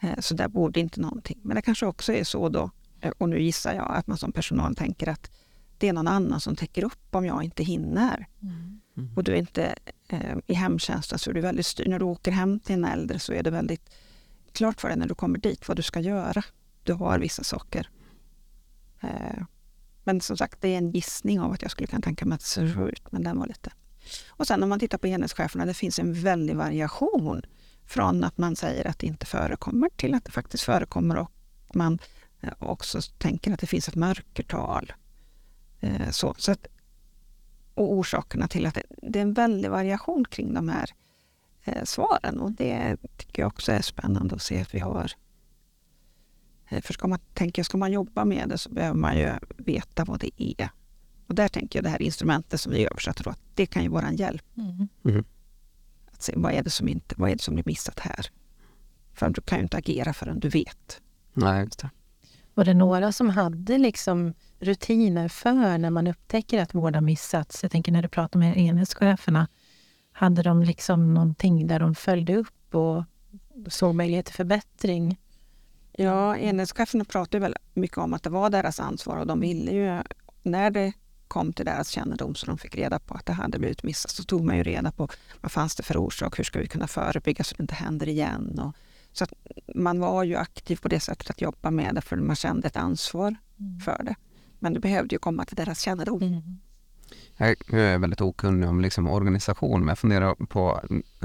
Eh, 0.00 0.20
Så 0.20 0.34
där 0.34 0.48
borde 0.48 0.80
inte 0.80 1.00
någonting. 1.00 1.40
Men 1.42 1.54
det 1.56 1.62
kanske 1.62 1.86
också 1.86 2.12
är 2.12 2.24
så 2.24 2.48
då, 2.48 2.70
eh, 3.00 3.12
och 3.18 3.28
nu 3.28 3.42
gissar 3.42 3.74
jag, 3.74 3.90
att 3.96 4.06
man 4.06 4.18
som 4.18 4.32
personal 4.32 4.74
tänker 4.76 5.08
att 5.08 5.30
det 5.78 5.88
är 5.88 5.92
någon 5.92 6.08
annan 6.08 6.40
som 6.40 6.56
täcker 6.56 6.84
upp 6.84 7.14
om 7.14 7.24
jag 7.26 7.42
inte 7.42 7.62
hinner. 7.64 8.26
Mm. 8.42 8.80
Och 9.16 9.24
du 9.24 9.32
är 9.32 9.36
inte 9.36 9.74
eh, 10.08 10.36
i 10.46 10.54
hemtjänsten 10.54 11.18
så 11.18 11.30
är 11.30 11.34
du 11.34 11.40
väldigt 11.40 11.66
styrd. 11.66 11.88
När 11.88 11.98
du 11.98 12.04
åker 12.04 12.32
hem 12.32 12.60
till 12.60 12.74
en 12.74 12.84
äldre 12.84 13.18
så 13.18 13.32
är 13.32 13.42
det 13.42 13.50
väldigt 13.50 13.90
klart 14.54 14.80
för 14.80 14.88
dig 14.88 14.96
när 14.96 15.08
du 15.08 15.14
kommer 15.14 15.38
dit 15.38 15.68
vad 15.68 15.76
du 15.76 15.82
ska 15.82 16.00
göra. 16.00 16.42
Du 16.82 16.92
har 16.92 17.18
vissa 17.18 17.44
saker. 17.44 17.90
Eh, 19.00 19.44
men 20.04 20.20
som 20.20 20.36
sagt, 20.36 20.60
det 20.60 20.68
är 20.68 20.78
en 20.78 20.90
gissning 20.90 21.40
av 21.40 21.52
att 21.52 21.62
jag 21.62 21.70
skulle 21.70 21.86
kunna 21.86 22.02
tänka 22.02 22.26
mig 22.26 22.34
att 22.34 22.40
det 22.40 22.46
ser 22.46 22.88
ut, 22.88 23.12
men 23.12 23.24
den 23.24 23.38
var 23.38 23.46
lite... 23.46 23.72
Och 24.28 24.46
sen 24.46 24.62
om 24.62 24.68
man 24.68 24.78
tittar 24.78 24.98
på 24.98 25.06
enhetscheferna, 25.06 25.66
det 25.66 25.74
finns 25.74 25.98
en 25.98 26.14
väldig 26.14 26.56
variation 26.56 27.42
från 27.84 28.24
att 28.24 28.38
man 28.38 28.56
säger 28.56 28.86
att 28.86 28.98
det 28.98 29.06
inte 29.06 29.26
förekommer 29.26 29.88
till 29.96 30.14
att 30.14 30.24
det 30.24 30.30
faktiskt 30.30 30.64
förekommer 30.64 31.16
och 31.16 31.30
man 31.74 31.98
eh, 32.40 32.52
också 32.58 33.00
tänker 33.18 33.52
att 33.52 33.60
det 33.60 33.66
finns 33.66 33.88
ett 33.88 33.94
mörkertal. 33.94 34.92
Eh, 35.80 36.10
Så, 36.10 36.34
så 36.38 36.52
att, 36.52 36.66
och 37.74 37.92
orsakerna 37.92 38.48
till 38.48 38.66
att 38.66 38.74
det, 38.74 38.82
det 39.02 39.18
är 39.18 39.22
en 39.22 39.34
väldig 39.34 39.70
variation 39.70 40.24
kring 40.24 40.54
de 40.54 40.68
här 40.68 40.90
eh, 40.90 41.03
svaren 41.84 42.40
och 42.40 42.52
det 42.52 42.96
tycker 43.16 43.42
jag 43.42 43.46
också 43.46 43.72
är 43.72 43.82
spännande 43.82 44.34
att 44.34 44.42
se 44.42 44.60
att 44.60 44.74
vi 44.74 44.78
har. 44.78 45.12
Eh, 46.68 46.82
för 46.82 46.92
ska 46.92 47.08
man, 47.08 47.18
tänker 47.34 47.60
jag, 47.60 47.66
ska 47.66 47.78
man 47.78 47.92
jobba 47.92 48.24
med 48.24 48.48
det 48.48 48.58
så 48.58 48.70
behöver 48.70 48.96
man 48.96 49.18
ju 49.18 49.32
veta 49.56 50.04
vad 50.04 50.20
det 50.20 50.42
är. 50.42 50.68
Och 51.26 51.34
där 51.34 51.48
tänker 51.48 51.78
jag 51.78 51.84
det 51.84 51.90
här 51.90 52.02
instrumentet 52.02 52.60
som 52.60 52.72
vi 52.72 52.86
översätter 52.86 53.24
då, 53.24 53.30
att 53.30 53.40
det 53.54 53.66
kan 53.66 53.82
ju 53.82 53.88
vara 53.88 54.06
en 54.06 54.16
hjälp. 54.16 54.44
Mm. 54.56 55.24
Att 56.12 56.22
se 56.22 56.32
vad 56.36 56.52
är 56.52 56.62
det 56.62 56.70
som, 56.70 56.88
inte, 56.88 57.14
vad 57.18 57.30
är 57.30 57.34
det 57.34 57.42
som 57.42 57.54
blir 57.54 57.64
missat 57.66 58.00
här? 58.00 58.26
För 59.14 59.30
du 59.30 59.40
kan 59.40 59.58
ju 59.58 59.62
inte 59.62 59.76
agera 59.76 60.12
förrän 60.12 60.40
du 60.40 60.48
vet. 60.48 61.00
Nej. 61.32 61.68
Var 62.54 62.64
det 62.64 62.74
några 62.74 63.12
som 63.12 63.30
hade 63.30 63.78
liksom 63.78 64.34
rutiner 64.58 65.28
för 65.28 65.78
när 65.78 65.90
man 65.90 66.06
upptäcker 66.06 66.62
att 66.62 66.74
vård 66.74 66.94
har 66.94 67.02
missats? 67.02 67.62
Jag 67.62 67.72
tänker 67.72 67.92
när 67.92 68.02
du 68.02 68.08
pratar 68.08 68.38
med 68.38 68.56
enhetscheferna. 68.56 69.48
Hade 70.16 70.42
de 70.42 70.62
liksom 70.62 71.14
någonting 71.14 71.66
där 71.66 71.80
de 71.80 71.94
följde 71.94 72.36
upp 72.36 72.74
och 72.74 73.04
såg 73.68 73.94
möjlighet 73.94 74.26
till 74.26 74.34
förbättring? 74.34 75.20
Ja, 75.92 76.36
enhetscheferna 76.36 77.04
pratade 77.04 77.38
väl 77.38 77.56
mycket 77.74 77.98
om 77.98 78.14
att 78.14 78.22
det 78.22 78.30
var 78.30 78.50
deras 78.50 78.80
ansvar 78.80 79.16
och 79.16 79.26
de 79.26 79.40
ville 79.40 79.70
ju, 79.70 80.02
när 80.42 80.70
det 80.70 80.92
kom 81.28 81.52
till 81.52 81.64
deras 81.64 81.88
kännedom 81.88 82.34
så 82.34 82.46
de 82.46 82.58
fick 82.58 82.76
reda 82.76 82.98
på 82.98 83.14
att 83.14 83.26
det 83.26 83.32
hade 83.32 83.58
blivit 83.58 83.82
missat 83.82 84.10
så 84.10 84.24
tog 84.24 84.44
man 84.44 84.56
ju 84.56 84.62
reda 84.62 84.92
på 84.92 85.08
vad 85.40 85.52
fanns 85.52 85.76
det 85.76 85.82
för 85.82 85.96
orsak, 85.96 86.38
hur 86.38 86.44
ska 86.44 86.58
vi 86.58 86.66
kunna 86.66 86.86
förebygga 86.86 87.44
så 87.44 87.54
det 87.54 87.62
inte 87.62 87.74
händer 87.74 88.08
igen. 88.08 88.58
Och, 88.58 88.76
så 89.12 89.24
att 89.24 89.32
man 89.74 90.00
var 90.00 90.24
ju 90.24 90.36
aktiv 90.36 90.76
på 90.76 90.88
det 90.88 91.00
sättet 91.00 91.30
att 91.30 91.40
jobba 91.40 91.70
med 91.70 91.94
det 91.94 92.00
för 92.00 92.16
man 92.16 92.36
kände 92.36 92.66
ett 92.66 92.76
ansvar 92.76 93.36
mm. 93.58 93.80
för 93.80 94.02
det. 94.02 94.14
Men 94.58 94.74
det 94.74 94.80
behövde 94.80 95.14
ju 95.14 95.18
komma 95.18 95.44
till 95.44 95.56
deras 95.56 95.80
kännedom. 95.80 96.22
Mm. 96.22 96.58
Jag 97.36 97.48
är 97.70 97.98
väldigt 97.98 98.20
okunnig 98.20 98.68
om 98.68 98.80
liksom 98.80 99.08
organisation, 99.08 99.80
men 99.80 99.88
jag 99.88 99.98
funderar 99.98 100.34
på, 100.34 100.80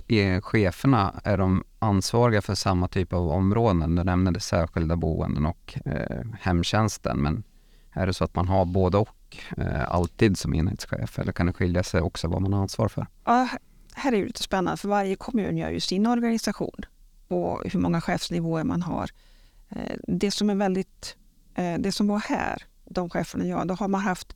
är 0.08 0.42
cheferna, 0.42 1.22
är 1.24 1.38
de 1.38 1.64
ansvariga 1.80 2.42
för 2.42 2.56
samma 2.56 2.88
typ 2.88 3.14
av 3.14 3.30
områden? 3.32 3.96
Du 3.96 4.04
nämnde 4.04 4.40
särskilda 4.40 4.96
boenden 4.96 5.46
och 5.46 5.78
eh, 5.86 6.26
hemtjänsten, 6.42 7.18
men 7.18 7.44
är 7.92 8.08
det 8.08 8.14
så 8.14 8.24
att 8.24 8.36
man 8.36 8.48
har 8.48 8.66
både 8.66 8.98
och 8.98 9.38
eh, 9.58 9.92
alltid 9.92 10.38
som 10.38 10.54
enhetschef 10.54 11.20
eller 11.20 11.32
kan 11.32 11.46
det 11.46 11.54
skilja 11.54 11.84
sig 11.84 12.02
också 12.02 12.28
vad 12.28 12.42
man 12.42 12.54
har 12.54 12.62
ansvar 12.62 12.88
för? 12.88 13.08
Ja, 13.26 13.48
här 13.94 14.14
är 14.14 14.18
det 14.18 14.26
lite 14.26 14.44
spännande 14.44 14.78
för 14.78 14.88
varje 14.88 15.16
kommun 15.16 15.58
gör 15.58 15.70
ju 15.70 15.80
sin 15.80 16.08
organisation 16.08 16.86
och 17.28 17.62
hur 17.72 17.80
många 17.80 18.02
chefsnivåer 18.02 18.64
man 18.64 18.82
har. 18.82 19.10
Eh, 19.70 19.96
det 20.08 20.32
som 20.32 20.50
är 20.50 20.56
väldigt, 20.56 21.16
eh, 21.56 21.74
det 21.80 21.92
som 21.92 22.08
var 22.08 22.20
här, 22.20 22.64
de 22.86 23.10
cheferna 23.10 23.46
jag, 23.46 23.68
då 23.68 23.74
har 23.74 23.88
man 23.88 24.02
haft 24.02 24.36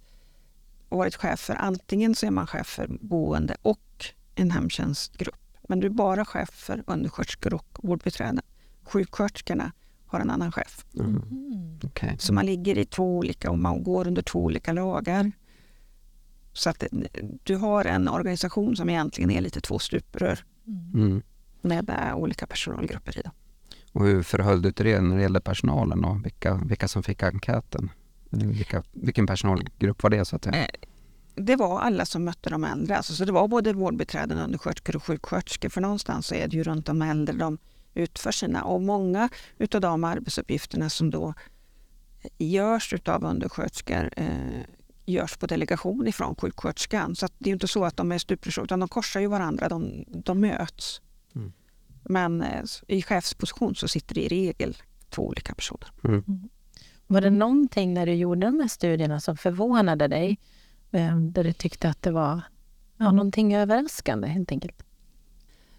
varit 0.97 1.15
chef 1.15 1.39
för 1.39 1.55
antingen 1.55 2.15
så 2.15 2.25
är 2.25 2.31
man 2.31 2.47
chef 2.47 2.67
för 2.67 2.87
boende 3.01 3.55
och 3.61 4.05
en 4.35 4.51
hemtjänstgrupp. 4.51 5.57
Men 5.67 5.79
du 5.79 5.87
är 5.87 5.91
bara 5.91 6.25
chef 6.25 6.49
för 6.49 6.83
undersköterskor 6.87 7.53
och 7.53 7.79
vårdbiträden. 7.83 8.41
Sjuksköterskorna 8.83 9.71
har 10.05 10.19
en 10.19 10.29
annan 10.29 10.51
chef. 10.51 10.85
Mm. 10.93 11.05
mm. 11.09 11.79
Okay. 11.83 12.15
Så 12.19 12.33
man 12.33 12.45
ligger 12.45 12.77
i 12.77 12.85
två 12.85 13.17
olika 13.17 13.51
och 13.51 13.59
man 13.59 13.83
går 13.83 14.07
under 14.07 14.21
två 14.21 14.39
olika 14.43 14.73
lagar. 14.73 15.31
Så 16.53 16.69
att 16.69 16.83
du 17.43 17.55
har 17.55 17.85
en 17.85 18.07
organisation 18.07 18.75
som 18.75 18.89
egentligen 18.89 19.31
är 19.31 19.41
lite 19.41 19.61
två 19.61 19.79
stuprör 19.79 20.39
mm. 20.93 21.21
med 21.61 22.13
olika 22.15 22.47
personalgrupper 22.47 23.19
i. 23.19 23.21
Det. 23.21 23.31
Och 23.91 24.05
hur 24.05 24.23
förhöll 24.23 24.61
du 24.61 24.71
till 24.71 24.85
det 24.85 25.01
när 25.01 25.15
det 25.15 25.21
gällde 25.21 25.41
personalen 25.41 26.05
och 26.05 26.25
vilka, 26.25 26.55
vilka 26.55 26.87
som 26.87 27.03
fick 27.03 27.23
enkäten? 27.23 27.89
Vilka, 28.33 28.83
vilken 28.91 29.27
personalgrupp 29.27 30.03
var 30.03 30.09
det? 30.09 30.25
så 30.25 30.35
att 30.35 30.43
säga? 30.43 30.55
Eh, 30.55 30.67
det 31.35 31.55
var 31.55 31.79
alla 31.79 32.05
som 32.05 32.23
mötte 32.23 32.49
de 32.49 32.63
äldre. 32.63 32.97
Alltså, 32.97 33.13
så 33.13 33.25
det 33.25 33.31
var 33.31 33.47
både 33.47 33.73
vårdbiträden, 33.73 34.37
undersköterskor 34.37 34.95
och 34.95 35.03
sjuksköterskor. 35.03 35.69
För 35.69 35.81
någonstans 35.81 36.27
så 36.27 36.35
är 36.35 36.47
det 36.47 36.57
ju 36.57 36.63
runt 36.63 36.85
de 36.85 37.01
äldre 37.01 37.35
de 37.35 37.57
utför 37.93 38.31
sina. 38.31 38.63
Och 38.63 38.81
många 38.81 39.29
utav 39.57 39.81
de 39.81 40.03
arbetsuppgifterna 40.03 40.89
som 40.89 41.09
då 41.09 41.33
görs 42.37 42.93
utav 42.93 43.23
undersköterskor 43.23 44.09
eh, 44.17 44.63
görs 45.05 45.37
på 45.37 45.47
delegation 45.47 46.07
ifrån 46.07 46.35
sjuksköterskan. 46.35 47.15
Så 47.15 47.27
det 47.37 47.49
är 47.49 47.53
inte 47.53 47.67
så 47.67 47.85
att 47.85 47.97
de 47.97 48.11
är 48.11 48.17
stuprör 48.17 48.63
utan 48.63 48.79
de 48.79 48.89
korsar 48.89 49.19
ju 49.19 49.27
varandra, 49.27 49.69
de, 49.69 50.05
de 50.07 50.39
möts. 50.39 51.01
Mm. 51.35 51.51
Men 52.03 52.41
eh, 52.41 52.63
i 52.87 53.01
chefsposition 53.01 53.75
så 53.75 53.87
sitter 53.87 54.15
det 54.15 54.21
i 54.21 54.27
regel 54.27 54.77
två 55.09 55.27
olika 55.27 55.55
personer. 55.55 55.91
Mm. 56.03 56.49
Mm. 57.07 57.13
Var 57.13 57.21
det 57.21 57.29
någonting 57.29 57.93
när 57.93 58.05
du 58.05 58.13
gjorde 58.13 58.47
de 58.47 58.59
här 58.59 58.67
studierna 58.67 59.19
som 59.19 59.37
förvånade 59.37 60.07
dig? 60.07 60.39
Eh, 60.91 61.17
där 61.17 61.43
du 61.43 61.53
tyckte 61.53 61.89
att 61.89 62.01
det 62.01 62.11
var 62.11 62.41
ja, 62.97 63.11
någonting 63.11 63.55
överraskande 63.55 64.27
helt 64.27 64.51
enkelt? 64.51 64.83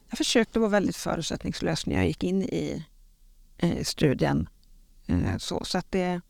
Jag 0.09 0.19
försökte 0.19 0.59
vara 0.59 0.71
väldigt 0.71 0.97
förutsättningslös 0.97 1.87
när 1.87 1.95
jag 1.95 2.07
gick 2.07 2.25
in 2.25 2.43
i 2.43 2.87
eh, 3.57 3.83
studien. 3.83 4.49
Eh, 5.07 5.37
så, 5.37 5.65
så 5.65 5.79
att 5.79 5.93
det... 5.93 6.21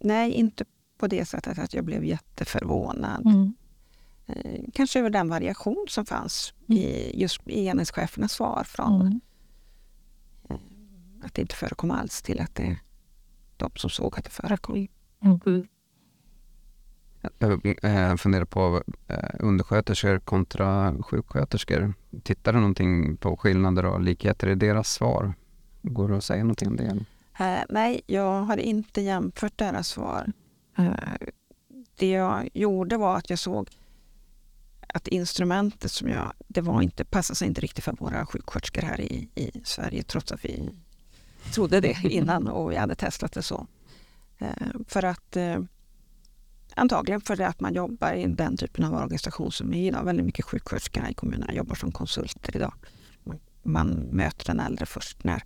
Nej, 0.00 0.32
inte 0.32 0.64
på 0.98 1.06
det 1.06 1.24
sättet 1.24 1.58
att 1.58 1.74
jag 1.74 1.84
blev 1.84 2.04
jätteförvånad. 2.04 3.26
Mm. 3.26 3.54
Eh, 4.26 4.64
kanske 4.74 4.98
över 4.98 5.10
den 5.10 5.28
variation 5.28 5.86
som 5.88 6.06
fanns 6.06 6.54
mm. 6.68 6.82
i 6.82 7.12
just 7.20 7.48
i 7.48 7.66
enhetschefernas 7.66 8.32
svar 8.32 8.64
från 8.64 9.00
mm. 9.00 9.20
Att 11.22 11.34
det 11.34 11.42
inte 11.42 11.56
förekom 11.56 11.90
alls 11.90 12.22
till 12.22 12.40
att 12.40 12.54
det 12.54 12.78
de 13.60 13.70
som 13.76 13.90
såg 13.90 14.18
att 14.18 14.24
det 14.24 14.30
förekom. 14.30 14.86
Mm. 15.24 15.66
Jag 17.82 18.20
funderar 18.20 18.44
på 18.44 18.82
eh, 19.08 19.30
undersköterskor 19.38 20.18
kontra 20.18 20.94
sjuksköterskor. 21.02 21.94
Tittar 22.22 22.52
du 22.52 22.58
någonting 22.58 23.16
på 23.16 23.36
skillnader 23.36 23.84
och 23.84 24.00
likheter 24.00 24.48
i 24.48 24.54
deras 24.54 24.92
svar? 24.92 25.34
Går 25.82 26.08
det 26.08 26.16
att 26.16 26.24
säga 26.24 26.42
någonting 26.42 26.68
om 26.68 26.76
det? 26.76 27.04
Uh, 27.40 27.62
nej, 27.68 28.00
jag 28.06 28.42
har 28.42 28.56
inte 28.56 29.00
jämfört 29.00 29.58
deras 29.58 29.88
svar. 29.88 30.32
Uh, 30.78 30.94
det 31.94 32.08
jag 32.10 32.48
gjorde 32.54 32.96
var 32.96 33.16
att 33.16 33.30
jag 33.30 33.38
såg 33.38 33.68
att 34.94 35.08
instrumentet 35.08 35.90
som 35.90 36.08
jag... 36.08 36.32
Det 36.48 36.60
var 36.60 36.82
inte, 36.82 37.04
passade 37.04 37.36
sig 37.36 37.48
inte 37.48 37.60
riktigt 37.60 37.84
för 37.84 37.92
våra 37.92 38.26
sjuksköterskor 38.26 38.82
här 38.82 39.00
i, 39.00 39.28
i 39.34 39.60
Sverige 39.64 40.02
trots 40.02 40.32
att 40.32 40.44
vi 40.44 40.70
trodde 41.54 41.80
det 41.80 41.96
innan 42.04 42.48
och 42.48 42.70
vi 42.70 42.76
hade 42.76 42.94
testat 42.94 43.32
det 43.32 43.42
så. 43.42 43.66
Eh, 44.38 44.48
för 44.86 45.04
att 45.04 45.36
eh, 45.36 45.58
antagligen 46.74 47.20
för 47.20 47.40
att 47.40 47.60
man 47.60 47.74
jobbar 47.74 48.12
i 48.12 48.26
den 48.26 48.56
typen 48.56 48.84
av 48.84 48.94
organisation 48.94 49.52
som 49.52 49.74
är 49.74 49.88
idag. 49.88 50.04
Väldigt 50.04 50.26
mycket 50.26 50.44
sjuksköterskorna 50.44 51.10
i 51.10 51.14
kommunerna 51.14 51.54
jobbar 51.54 51.74
som 51.74 51.92
konsulter 51.92 52.56
idag. 52.56 52.74
Man 53.62 53.88
möter 53.90 54.46
den 54.46 54.60
äldre 54.60 54.86
först 54.86 55.24
när 55.24 55.42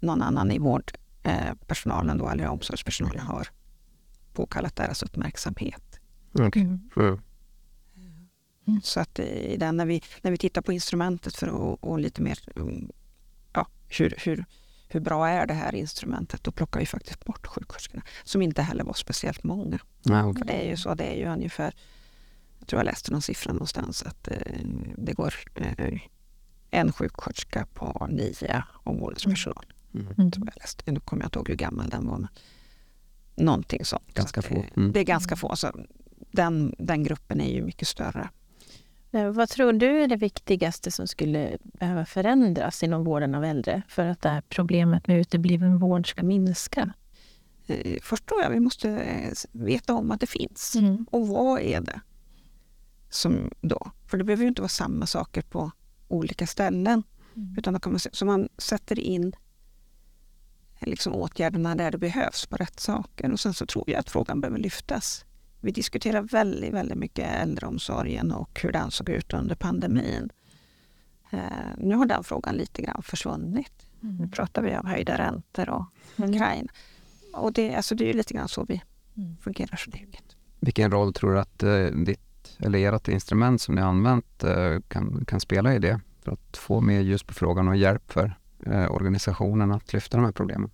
någon 0.00 0.22
annan 0.22 0.50
i 0.50 0.58
vårdpersonalen 0.58 2.18
då, 2.18 2.28
eller 2.28 2.46
omsorgspersonalen 2.46 3.26
har 3.26 3.48
påkallat 4.32 4.76
deras 4.76 5.02
uppmärksamhet. 5.02 6.00
Okay. 6.32 6.62
Mm. 6.62 6.80
Mm. 8.66 8.80
Så 8.82 9.00
att 9.00 9.18
i 9.18 9.56
den, 9.56 9.76
när, 9.76 9.86
vi, 9.86 10.02
när 10.22 10.30
vi 10.30 10.36
tittar 10.36 10.62
på 10.62 10.72
instrumentet 10.72 11.36
för 11.36 11.46
att 11.46 11.78
och 11.80 11.98
lite 11.98 12.22
mer 12.22 12.38
ja, 13.52 13.66
hur, 13.88 14.14
hur, 14.18 14.44
hur 14.94 15.00
bra 15.00 15.28
är 15.28 15.46
det 15.46 15.54
här 15.54 15.74
instrumentet? 15.74 16.44
Då 16.44 16.50
plockar 16.50 16.80
vi 16.80 16.86
faktiskt 16.86 17.24
bort 17.24 17.46
sjuksköterskorna, 17.46 18.02
som 18.24 18.42
inte 18.42 18.62
heller 18.62 18.84
var 18.84 18.94
speciellt 18.94 19.44
många. 19.44 19.78
Ah, 20.10 20.24
okay. 20.24 20.38
För 20.38 20.46
det 20.46 20.64
är 20.64 20.70
ju 20.70 20.76
så, 20.76 20.94
det 20.94 21.04
är 21.04 21.16
ju 21.16 21.26
ungefär, 21.26 21.74
jag 22.58 22.68
tror 22.68 22.80
jag 22.80 22.84
läste 22.84 23.12
någon 23.12 23.22
siffra 23.22 23.52
någonstans, 23.52 24.02
att 24.02 24.28
eh, 24.28 24.36
det 24.96 25.12
går 25.12 25.34
eh, 25.54 26.00
en 26.70 26.92
sjuksköterska 26.92 27.66
på 27.74 28.06
nio 28.10 28.64
omvårdnadspersonal. 28.72 29.64
Mm. 29.94 30.06
Mm. 30.18 30.30
Tror 30.30 30.46
jag 30.46 30.62
läste. 30.62 30.92
Nu 30.92 31.00
kommer 31.00 31.22
jag 31.22 31.26
inte 31.26 31.38
ihåg 31.38 31.48
hur 31.48 31.56
gammal 31.56 31.88
den 31.90 32.06
var. 32.06 32.18
Men 32.18 32.28
någonting 33.36 33.84
sånt. 33.84 34.14
Ganska 34.14 34.42
så 34.42 34.48
få. 34.48 34.64
Mm. 34.76 34.92
Det 34.92 35.00
är 35.00 35.04
ganska 35.04 35.36
få. 35.36 35.56
Så 35.56 35.72
den, 36.32 36.74
den 36.78 37.02
gruppen 37.02 37.40
är 37.40 37.54
ju 37.54 37.62
mycket 37.62 37.88
större. 37.88 38.28
Eh, 39.14 39.30
vad 39.30 39.48
tror 39.48 39.72
du 39.72 40.02
är 40.02 40.08
det 40.08 40.16
viktigaste 40.16 40.90
som 40.90 41.06
skulle 41.06 41.58
behöva 41.62 42.04
förändras 42.04 42.82
inom 42.82 43.04
vården 43.04 43.34
av 43.34 43.44
äldre 43.44 43.82
för 43.88 44.06
att 44.06 44.20
det 44.20 44.28
här 44.28 44.42
problemet 44.48 45.06
med 45.06 45.20
utebliven 45.20 45.78
vård 45.78 46.10
ska 46.10 46.22
minska? 46.22 46.92
Eh, 47.66 47.98
först 48.02 48.26
tror 48.26 48.42
jag 48.42 48.50
vi 48.50 48.60
måste 48.60 48.90
eh, 48.90 49.32
veta 49.52 49.94
om 49.94 50.10
att 50.10 50.20
det 50.20 50.26
finns. 50.26 50.76
Mm. 50.76 51.06
Och 51.10 51.28
vad 51.28 51.60
är 51.60 51.80
det? 51.80 52.00
Som 53.10 53.50
då? 53.60 53.90
För 54.06 54.18
det 54.18 54.24
behöver 54.24 54.42
ju 54.42 54.48
inte 54.48 54.62
vara 54.62 54.68
samma 54.68 55.06
saker 55.06 55.42
på 55.42 55.70
olika 56.08 56.46
ställen. 56.46 57.02
Mm. 57.36 57.54
Utan 57.58 57.80
man, 57.84 57.98
så 57.98 58.24
man 58.26 58.48
sätter 58.58 58.98
in 58.98 59.32
liksom 60.80 61.14
åtgärderna 61.14 61.74
där 61.74 61.90
det 61.90 61.98
behövs 61.98 62.46
på 62.46 62.56
rätt 62.56 62.80
saker. 62.80 63.32
Och 63.32 63.40
sen 63.40 63.54
så 63.54 63.66
tror 63.66 63.84
jag 63.90 63.98
att 63.98 64.10
frågan 64.10 64.40
behöver 64.40 64.58
lyftas. 64.58 65.24
Vi 65.64 65.70
diskuterar 65.70 66.22
väldigt, 66.22 66.74
väldigt 66.74 66.98
mycket 66.98 67.42
äldreomsorgen 67.42 68.32
och 68.32 68.60
hur 68.62 68.72
den 68.72 68.90
såg 68.90 69.08
ut 69.08 69.32
under 69.32 69.54
pandemin. 69.54 70.30
Eh, 71.30 71.38
nu 71.78 71.94
har 71.94 72.06
den 72.06 72.24
frågan 72.24 72.54
lite 72.54 72.82
grann 72.82 73.02
försvunnit. 73.02 73.86
Mm. 74.02 74.16
Nu 74.16 74.28
pratar 74.28 74.62
vi 74.62 74.76
om 74.76 74.86
höjda 74.86 75.18
räntor 75.18 75.68
och 75.70 75.84
mm. 76.16 76.30
Ukraina. 76.30 76.72
Och 77.32 77.52
det, 77.52 77.74
alltså 77.74 77.94
det 77.94 78.04
är 78.04 78.06
ju 78.06 78.12
lite 78.12 78.34
grann 78.34 78.48
så 78.48 78.64
vi 78.64 78.82
mm. 79.16 79.36
fungerar. 79.36 79.76
Så 79.76 79.90
det 79.90 79.98
är 79.98 80.06
Vilken 80.60 80.90
roll 80.90 81.12
tror 81.12 81.32
du 81.32 81.40
att 81.40 81.62
eh, 81.62 81.84
ditt, 81.84 82.56
eller 82.58 82.94
ert 82.94 83.08
instrument 83.08 83.60
som 83.60 83.74
ni 83.74 83.80
har 83.80 83.88
använt 83.88 84.44
eh, 84.44 84.80
kan, 84.88 85.24
kan 85.24 85.40
spela 85.40 85.74
i 85.74 85.78
det? 85.78 86.00
För 86.22 86.32
att 86.32 86.56
få 86.56 86.80
mer 86.80 87.00
ljus 87.00 87.22
på 87.22 87.34
frågan 87.34 87.68
och 87.68 87.76
hjälp 87.76 88.12
för 88.12 88.38
eh, 88.66 88.92
organisationen 88.92 89.72
att 89.72 89.92
lyfta 89.92 90.16
de 90.16 90.24
här 90.24 90.32
problemen? 90.32 90.70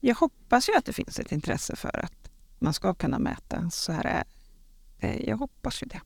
Jag 0.00 0.14
hoppas 0.14 0.68
ju 0.68 0.76
att 0.76 0.84
det 0.84 0.92
finns 0.92 1.18
ett 1.18 1.32
intresse 1.32 1.76
för 1.76 2.04
att 2.04 2.21
man 2.62 2.74
ska 2.74 2.94
kunna 2.94 3.18
mäta. 3.18 3.70
Så 3.70 3.92
här 3.92 4.24
är, 5.00 5.28
jag 5.28 5.36
hoppas 5.36 5.82
ju 5.82 5.86
det. 5.86 6.00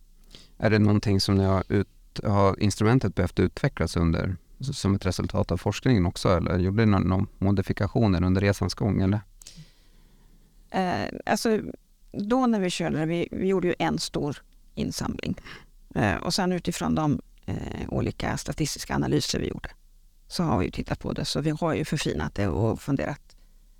Är 0.58 0.70
det 0.70 0.78
någonting 0.78 1.20
som 1.20 1.34
ni 1.34 1.44
har, 1.44 1.64
ut, 1.68 1.88
har 2.24 2.62
instrumentet 2.62 3.14
behövt 3.14 3.38
utvecklas 3.38 3.96
under 3.96 4.36
som 4.60 4.94
ett 4.94 5.06
resultat 5.06 5.52
av 5.52 5.56
forskningen 5.56 6.06
också 6.06 6.36
eller 6.36 6.58
gjorde 6.58 6.86
ni 6.86 6.98
några 7.00 7.26
modifikationer 7.38 8.24
under 8.24 8.40
resans 8.40 8.74
gång? 8.74 9.02
Eller? 9.02 9.20
Eh, 10.70 11.08
alltså, 11.26 11.60
då 12.12 12.46
när 12.46 12.60
vi 12.60 12.70
körde 12.70 13.06
vi, 13.06 13.28
vi 13.32 13.46
gjorde 13.46 13.68
ju 13.68 13.74
en 13.78 13.98
stor 13.98 14.42
insamling 14.74 15.40
eh, 15.94 16.14
och 16.14 16.34
sen 16.34 16.52
utifrån 16.52 16.94
de 16.94 17.20
eh, 17.46 17.88
olika 17.88 18.36
statistiska 18.36 18.94
analyser 18.94 19.38
vi 19.38 19.48
gjorde 19.48 19.70
så 20.28 20.42
har 20.42 20.58
vi 20.58 20.70
tittat 20.70 20.98
på 20.98 21.12
det. 21.12 21.24
Så 21.24 21.40
vi 21.40 21.50
har 21.50 21.74
ju 21.74 21.84
förfinat 21.84 22.34
det 22.34 22.48
och 22.48 22.80
funderat 22.80 23.36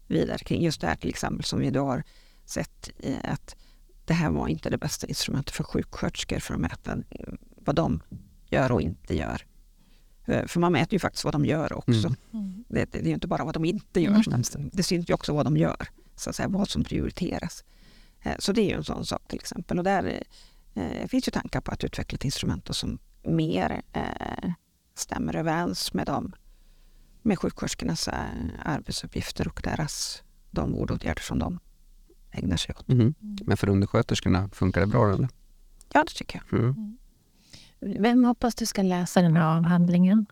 vidare 0.07 0.39
kring 0.39 0.63
just 0.63 0.81
det 0.81 0.87
här 0.87 0.97
till 0.97 1.11
exempel 1.11 1.45
som 1.45 1.61
vi 1.61 1.71
då 1.71 1.85
har 1.85 2.03
sett 2.49 2.91
att 3.25 3.57
det 4.05 4.15
här 4.15 4.31
var 4.31 4.49
inte 4.49 4.71
det 4.71 4.79
bästa 4.79 5.07
instrumentet 5.07 5.55
för 5.55 5.65
sjuksköterskor 5.65 6.39
för 6.39 6.55
att 6.55 6.61
mäta 6.61 6.93
eh, 7.11 7.33
vad 7.57 7.77
de 7.77 8.03
gör 8.51 8.73
och 8.73 8.81
inte 8.81 9.17
gör. 9.17 9.47
Eh, 10.25 10.47
för 10.47 10.61
man 10.61 10.73
mäter 10.73 10.93
ju 10.93 10.99
faktiskt 10.99 11.25
vad 11.25 11.35
de 11.35 11.45
gör 11.45 11.73
också. 11.73 12.15
Mm. 12.33 12.65
Det, 12.69 12.93
det 12.93 12.99
är 12.99 13.03
ju 13.05 13.15
inte 13.15 13.27
bara 13.27 13.45
vad 13.45 13.55
de 13.55 13.65
inte 13.65 14.01
gör. 14.01 14.29
Mm. 14.29 14.71
Det 14.73 14.83
syns 14.83 15.11
ju 15.11 15.15
också 15.15 15.33
vad 15.33 15.47
de 15.47 15.57
gör, 15.57 15.89
så 16.17 16.31
att 16.31 16.37
säga, 16.37 16.49
vad 16.49 16.69
som 16.69 16.85
prioriteras. 16.85 17.65
Eh, 18.23 18.35
Så 18.39 18.53
det 18.53 18.61
är 18.61 18.69
ju 18.69 18.77
en 18.77 18.85
sån 18.85 19.07
sak 19.07 19.29
till 19.29 19.39
exempel. 19.39 19.79
Och 19.79 19.85
där 19.85 20.23
eh, 20.75 21.07
finns 21.09 21.29
ju 21.29 21.31
tankar 21.31 21.61
på 21.61 21.71
att 21.71 21.85
utveckla 21.85 22.17
ett 22.17 22.25
instrument 22.25 22.69
som 22.77 22.99
mer 23.23 23.83
eh, 23.93 24.51
stämmer 24.95 25.37
överens 25.37 25.93
med, 25.93 26.07
dem, 26.07 26.35
med 27.23 27.39
sjuksköterskornas 27.39 28.09
eh, 28.09 28.25
arbetsuppgifter 28.65 29.49
och 29.49 29.61
deras, 29.65 30.23
de 30.51 30.73
vårdåtgärder 30.73 31.23
som 31.23 31.39
de 31.39 31.59
ägnar 32.31 32.57
sig 32.57 32.75
åt. 32.79 32.89
Mhm. 32.89 33.15
Men 33.21 33.57
för 33.57 33.69
undersköterskorna, 33.69 34.49
funkar 34.49 34.81
det 34.81 34.87
bra 34.87 35.13
eller? 35.13 35.29
Ja, 35.93 36.05
det 36.05 36.15
tycker 36.15 36.43
jag. 36.51 36.61
Mm. 36.61 36.97
Vem 37.81 38.25
hoppas 38.25 38.55
du 38.55 38.67
ska 38.67 38.83
läsa 38.83 39.23
den 39.23 39.37
här 39.37 39.57
avhandlingen? 39.57 40.27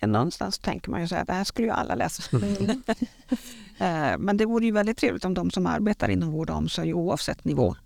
Ja, 0.00 0.06
någonstans 0.06 0.58
tänker 0.58 0.90
man 0.90 1.00
ju 1.00 1.08
så 1.08 1.14
här, 1.14 1.24
det 1.24 1.32
här 1.32 1.44
skulle 1.44 1.68
ju 1.68 1.72
alla 1.72 1.94
läsa. 1.94 2.38
Eh, 3.78 4.18
Men 4.18 4.36
det 4.36 4.46
vore 4.46 4.66
ju 4.66 4.72
väldigt 4.72 4.98
trevligt 4.98 5.24
om 5.24 5.34
de 5.34 5.50
som 5.50 5.66
arbetar 5.66 6.08
inom 6.08 6.30
vård 6.30 6.50
och 6.50 6.56
omsorg 6.56 6.94
oavsett 6.94 7.44
nivå 7.44 7.76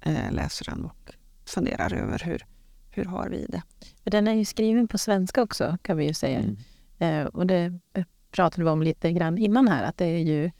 eh, 0.00 0.32
läser 0.32 0.64
den 0.64 0.84
och 0.84 1.12
funderar 1.44 1.94
över 1.94 2.18
hur, 2.24 2.46
hur 2.90 3.04
har 3.04 3.28
vi 3.28 3.46
det. 3.48 3.62
För 4.02 4.10
den 4.10 4.28
är 4.28 4.34
ju 4.34 4.44
skriven 4.44 4.88
på 4.88 4.98
svenska 4.98 5.42
också 5.42 5.78
kan 5.82 5.96
vi 5.96 6.06
ju 6.06 6.14
säga. 6.14 6.38
Mm. 6.38 6.56
Eh, 6.98 7.26
och 7.26 7.46
det 7.46 7.80
pratade 8.30 8.64
vi 8.64 8.70
om 8.70 8.82
lite 8.82 9.12
grann 9.12 9.38
innan 9.38 9.68
här, 9.68 9.84
att 9.84 9.96
det 9.96 10.04
är 10.06 10.18
ju 10.18 10.50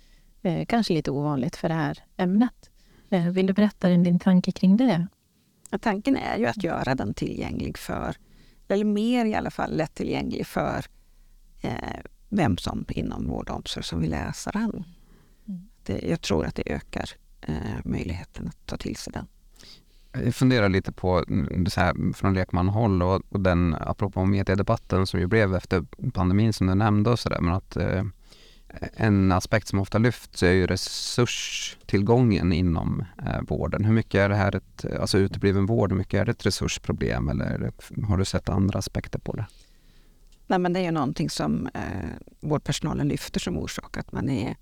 kanske 0.69 0.95
lite 0.95 1.11
ovanligt 1.11 1.57
för 1.57 1.69
det 1.69 1.75
här 1.75 1.99
ämnet. 2.17 2.71
Eh, 3.11 3.29
vill 3.29 3.47
du 3.47 3.53
berätta 3.53 3.89
din, 3.89 4.03
din 4.03 4.19
tanke 4.19 4.53
kring 4.53 4.77
det? 4.77 5.07
Ja, 5.71 5.79
Tanken 5.79 6.17
är 6.17 6.39
ju 6.39 6.47
att 6.47 6.65
göra 6.65 6.95
den 6.95 7.15
tillgänglig 7.15 7.79
för, 7.79 8.17
eller 8.69 8.85
mer 8.85 9.25
i 9.25 9.35
alla 9.35 9.51
fall 9.51 9.77
lättillgänglig 9.77 10.47
för 10.47 10.85
eh, 11.61 12.01
vem 12.29 12.57
som 12.57 12.85
inom 12.89 13.29
vård 13.29 13.51
och 13.51 13.57
omsorg 13.57 13.85
som 13.85 14.01
vill 14.01 14.11
läsa 14.11 14.51
den. 14.51 14.85
Mm. 15.49 15.69
Det, 15.83 16.09
jag 16.09 16.21
tror 16.21 16.47
att 16.47 16.55
det 16.55 16.73
ökar 16.73 17.11
eh, 17.41 17.55
möjligheten 17.85 18.49
att 18.49 18.67
ta 18.67 18.77
till 18.77 18.97
sig 18.97 19.13
den. 19.13 19.27
Jag 20.25 20.35
funderar 20.35 20.69
lite 20.69 20.93
på 20.93 21.25
mm, 21.29 21.67
så 21.67 21.81
här, 21.81 22.13
från 22.13 22.35
lekmanhåll 22.35 23.03
och, 23.03 23.23
och 23.29 23.41
den, 23.41 23.75
apropå 23.75 24.25
mediedebatten 24.25 25.07
som 25.07 25.21
ju 25.21 25.27
blev 25.27 25.55
efter 25.55 25.85
pandemin 26.13 26.53
som 26.53 26.67
du 26.67 26.75
nämnde 26.75 27.11
och 27.11 27.19
sådär, 27.19 27.41
men 27.41 27.55
att 27.55 27.77
eh, 27.77 28.05
en 28.93 29.33
aspekt 29.33 29.69
som 29.69 29.79
ofta 29.79 29.99
lyfts 29.99 30.43
är 30.43 30.53
ju 30.53 30.67
resurstillgången 30.67 32.53
inom 32.53 33.05
eh, 33.27 33.41
vården. 33.49 33.85
Hur 33.85 33.93
mycket 33.93 34.15
är 34.15 34.29
det 34.29 34.35
här 34.35 34.57
ett, 34.57 34.85
alltså 35.01 35.19
utebliven 35.19 35.67
vård, 35.67 35.91
hur 35.91 35.99
mycket 35.99 36.21
är 36.21 36.25
det 36.25 36.31
ett 36.31 36.47
resursproblem 36.47 37.29
eller 37.29 37.73
har 38.09 38.17
du 38.17 38.25
sett 38.25 38.49
andra 38.49 38.79
aspekter 38.79 39.19
på 39.19 39.33
det? 39.37 39.47
Nej, 40.47 40.59
men 40.59 40.73
det 40.73 40.81
är 40.81 40.85
ju 40.85 40.91
någonting 40.91 41.31
som 41.31 41.67
eh, 41.75 42.11
vårdpersonalen 42.41 43.09
lyfter 43.09 43.41
som 43.41 43.59
orsak, 43.59 43.97
att 43.97 44.13
man 44.13 44.29
är, 44.29 44.57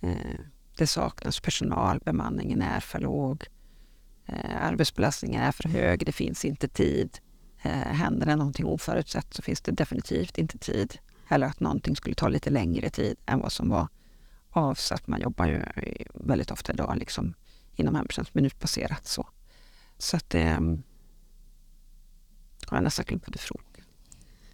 eh, 0.00 0.40
det 0.76 0.86
saknas 0.86 1.40
personal, 1.40 2.00
bemanningen 2.04 2.62
är 2.62 2.80
för 2.80 2.98
låg, 2.98 3.44
eh, 4.26 4.66
arbetsbelastningen 4.66 5.42
är 5.42 5.52
för 5.52 5.68
hög, 5.68 6.06
det 6.06 6.12
finns 6.12 6.44
inte 6.44 6.68
tid. 6.68 7.18
Eh, 7.62 7.70
händer 7.70 8.26
det 8.26 8.36
någonting 8.36 8.66
oförutsett 8.66 9.34
så 9.34 9.42
finns 9.42 9.60
det 9.60 9.72
definitivt 9.72 10.38
inte 10.38 10.58
tid. 10.58 10.98
Eller 11.32 11.46
att 11.46 11.60
någonting 11.60 11.96
skulle 11.96 12.14
ta 12.14 12.28
lite 12.28 12.50
längre 12.50 12.90
tid 12.90 13.16
än 13.26 13.40
vad 13.40 13.52
som 13.52 13.68
var 13.68 13.88
avsatt. 14.50 15.06
Man 15.06 15.20
jobbar 15.20 15.46
ju 15.46 15.62
väldigt 16.14 16.50
ofta 16.50 16.72
idag 16.72 16.96
liksom 16.98 17.34
inom 17.74 17.94
hemtjänst 17.94 18.34
minutbaserat 18.34 19.06
så. 19.06 19.28
Så 19.98 20.16
att 20.16 20.30
det... 20.30 20.42
Eh, 20.42 20.60
har 22.66 22.76
jag 22.76 22.84
nästan 22.84 23.04
glömt 23.08 23.22
vad 23.26 23.32
du 23.32 23.38
frågade. 23.38 23.66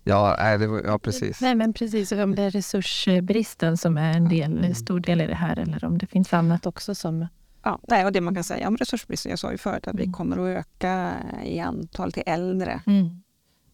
Ja, 0.03 0.57
det 0.59 0.67
var, 0.67 0.83
ja 0.83 0.99
precis. 0.99 1.41
Nej, 1.41 1.55
men 1.55 1.73
precis. 1.73 2.13
Om 2.13 2.35
det 2.35 2.43
är 2.43 2.51
resursbristen 2.51 3.77
som 3.77 3.97
är 3.99 4.17
en 4.17 4.29
del, 4.29 4.65
en 4.65 4.75
stor 4.75 5.01
del 5.01 5.21
i 5.21 5.27
det 5.27 5.35
här 5.35 5.59
eller 5.59 5.85
om 5.85 5.99
det 5.99 6.07
finns 6.07 6.33
annat 6.33 6.67
också 6.67 6.95
som... 6.95 7.27
Ja, 7.63 7.81
nej, 7.89 8.05
och 8.05 8.13
det 8.13 8.21
man 8.21 8.35
kan 8.35 8.45
säga 8.45 8.69
om 8.69 8.77
resursbristen, 8.77 9.31
jag 9.31 9.39
sa 9.39 9.53
ju 9.53 9.59
förut 9.59 9.89
att 9.89 9.95
vi 9.95 10.03
Mm. 10.03 10.13
kommer 10.13 10.39
att 10.39 10.59
öka 10.59 11.17
i 11.45 11.61
antal 11.61 12.13
till 12.13 12.23
äldre. 12.27 12.83
Mm. 12.87 13.23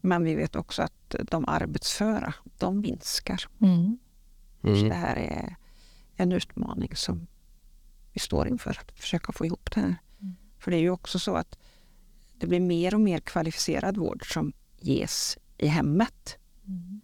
Men 0.04 0.24
vi 0.24 0.34
vet 0.34 0.56
också 0.56 0.82
att 0.82 1.14
de 1.30 1.44
arbetsföra, 1.48 2.34
de 2.58 2.80
minskar. 2.80 3.42
Mm. 3.60 3.98
Så 4.62 4.68
Mm. 4.68 4.88
det 4.88 4.94
här 4.94 5.16
är 5.16 5.56
en 6.16 6.32
utmaning 6.32 6.96
som 6.96 7.26
vi 8.12 8.20
står 8.20 8.48
inför, 8.48 8.70
att 8.70 9.00
försöka 9.00 9.32
få 9.32 9.46
ihop 9.46 9.70
det 9.74 9.80
här. 9.80 9.96
Mm. 10.20 10.36
För 10.58 10.70
det 10.70 10.76
är 10.76 10.80
ju 10.80 10.90
också 10.90 11.18
så 11.18 11.34
att 11.34 11.58
det 12.38 12.46
blir 12.46 12.60
mer 12.60 12.94
och 12.94 13.00
mer 13.00 13.20
kvalificerad 13.20 13.96
vård 13.96 14.32
som 14.32 14.52
ges 14.80 15.38
i 15.58 15.66
hemmet. 15.66 16.38
Mm. 16.66 17.00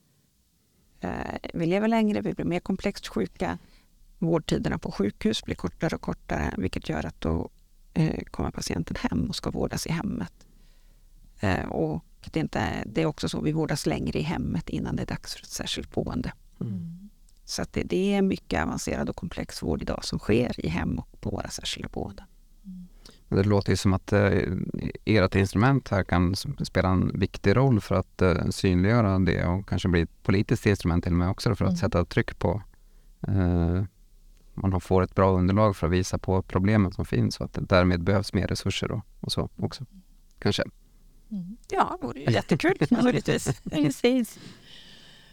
Eh, 1.00 1.50
vi 1.54 1.66
lever 1.66 1.88
längre, 1.88 2.20
vi 2.20 2.34
blir 2.34 2.44
mer 2.44 2.60
komplext 2.60 3.06
sjuka. 3.08 3.58
Vårdtiderna 4.18 4.78
på 4.78 4.92
sjukhus 4.92 5.44
blir 5.44 5.54
kortare 5.54 5.94
och 5.94 6.02
kortare 6.02 6.54
vilket 6.58 6.88
gör 6.88 7.06
att 7.06 7.20
då 7.20 7.50
eh, 7.94 8.24
kommer 8.24 8.50
patienten 8.50 8.96
hem 9.00 9.24
och 9.28 9.36
ska 9.36 9.50
vårdas 9.50 9.86
i 9.86 9.90
hemmet. 9.92 10.46
Eh, 11.40 11.66
och 11.66 12.04
det 12.20 12.40
är, 12.40 12.42
inte, 12.42 12.84
det 12.86 13.02
är 13.02 13.06
också 13.06 13.28
så 13.28 13.40
vi 13.40 13.52
vårdas 13.52 13.86
längre 13.86 14.18
i 14.18 14.22
hemmet 14.22 14.68
innan 14.68 14.96
det 14.96 15.02
är 15.02 15.06
dags 15.06 15.34
för 15.34 15.40
ett 15.40 15.48
särskilt 15.50 15.94
boende. 15.94 16.32
Mm. 16.60 17.08
Så 17.44 17.64
det, 17.72 17.82
det 17.82 18.14
är 18.14 18.22
mycket 18.22 18.62
avancerad 18.62 19.08
och 19.08 19.16
komplex 19.16 19.62
vård 19.62 19.82
idag 19.82 20.04
som 20.04 20.18
sker 20.18 20.66
i 20.66 20.68
hem 20.68 20.98
och 20.98 21.20
på 21.20 21.30
våra 21.30 21.48
särskilda 21.48 21.88
boenden. 21.88 22.24
Det 23.28 23.42
låter 23.42 23.70
ju 23.70 23.76
som 23.76 23.92
att 23.92 24.12
eh, 24.12 24.32
ert 25.04 25.34
instrument 25.34 25.88
här 25.88 26.04
kan 26.04 26.34
spela 26.60 26.88
en 26.88 27.18
viktig 27.18 27.56
roll 27.56 27.80
för 27.80 27.94
att 27.94 28.22
eh, 28.22 28.48
synliggöra 28.50 29.18
det 29.18 29.46
och 29.46 29.68
kanske 29.68 29.88
bli 29.88 30.00
ett 30.00 30.22
politiskt 30.22 30.66
instrument 30.66 31.04
till 31.04 31.12
och 31.12 31.18
med 31.18 31.30
också 31.30 31.54
för 31.54 31.64
att 31.64 31.70
Mm. 31.70 31.76
sätta 31.76 32.04
tryck 32.04 32.38
på 32.38 32.62
eh, 33.28 33.82
man 34.54 34.80
får 34.80 35.02
ett 35.02 35.14
bra 35.14 35.30
underlag 35.30 35.76
för 35.76 35.86
att 35.86 35.92
visa 35.92 36.18
på 36.18 36.42
problemen 36.42 36.92
som 36.92 37.04
finns 37.04 37.40
och 37.40 37.44
att 37.44 37.52
det 37.52 37.60
därmed 37.60 38.02
behövs 38.02 38.32
mer 38.32 38.46
resurser 38.46 38.88
då, 38.88 39.02
och 39.20 39.32
så 39.32 39.48
också. 39.56 39.84
Kanske. 40.38 40.64
Mm. 41.30 41.56
Ja, 41.70 41.96
det 42.00 42.06
vore 42.06 42.20
ju 42.20 42.32
jättekul 42.32 42.76
naturligtvis. 42.90 43.60
Precis. 43.70 44.38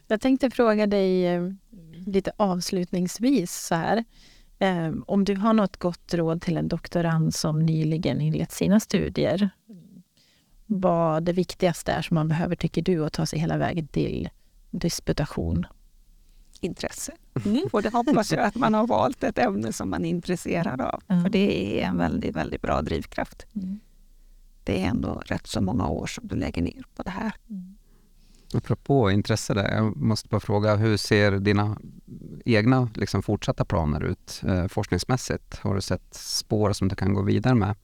Jag 0.08 0.22
tänkte 0.22 0.50
fråga 0.50 0.88
dig 0.88 1.28
eh, 1.28 1.50
lite 2.06 2.32
avslutningsvis 2.38 3.54
så 3.54 3.76
här. 3.76 4.04
Eh, 4.60 4.94
om 5.08 5.24
du 5.24 5.36
har 5.36 5.54
något 5.54 5.78
gott 5.78 6.14
råd 6.14 6.42
till 6.42 6.58
en 6.58 6.68
doktorand 6.68 7.36
som 7.36 7.60
nyligen 7.60 8.22
inlett 8.22 8.52
sina 8.52 8.80
studier. 8.80 9.50
Vad 10.66 11.24
det 11.24 11.34
viktigaste 11.34 11.92
är 11.92 12.02
som 12.02 12.16
man 12.16 12.28
behöver, 12.28 12.56
tycker 12.56 12.82
du, 12.82 13.06
att 13.06 13.14
ta 13.14 13.26
sig 13.26 13.40
hela 13.40 13.58
vägen 13.58 13.88
till 13.88 14.30
disputation. 14.72 15.66
Intresse. 16.62 17.12
Och 17.72 17.82
det 17.82 17.94
hoppas 17.94 18.32
jag 18.32 18.42
att 18.42 18.56
man 18.56 18.74
har 18.74 18.88
valt 18.88 19.24
ett 19.24 19.38
ämne 19.38 19.74
som 19.74 19.90
man 19.90 20.06
är 20.06 20.10
intresserad 20.10 20.82
av. 20.82 21.02
Ja. 21.08 21.22
För 21.22 21.30
det 21.30 21.82
är 21.82 21.88
en 21.88 21.98
väldigt, 21.98 22.36
väldigt 22.36 22.62
bra 22.62 22.82
drivkraft. 22.82 23.46
Mm. 23.56 23.80
Det 24.66 24.84
är 24.84 24.88
ändå 24.88 25.22
rätt 25.26 25.48
så 25.48 25.62
många 25.62 25.88
år 25.88 26.08
som 26.08 26.28
du 26.28 26.36
lägger 26.36 26.62
ner 26.62 26.84
på 26.96 27.04
det 27.04 27.10
här. 27.10 27.34
Apropå 28.54 29.12
intresse 29.12 29.54
där, 29.54 29.76
jag 29.76 29.96
måste 29.98 30.30
bara 30.30 30.40
fråga, 30.40 30.76
hur 30.76 30.98
ser 30.98 31.32
dina 31.32 31.78
egna 32.46 32.90
liksom, 32.96 33.24
fortsatta 33.24 33.66
planer 33.66 34.04
ut 34.04 34.42
eh, 34.48 34.68
forskningsmässigt? 34.68 35.60
Har 35.60 35.76
du 35.76 35.82
sett 35.82 36.14
spår 36.14 36.74
som 36.74 36.88
du 36.88 36.96
kan 36.96 37.14
gå 37.14 37.22
vidare 37.22 37.56
med? 37.56 37.76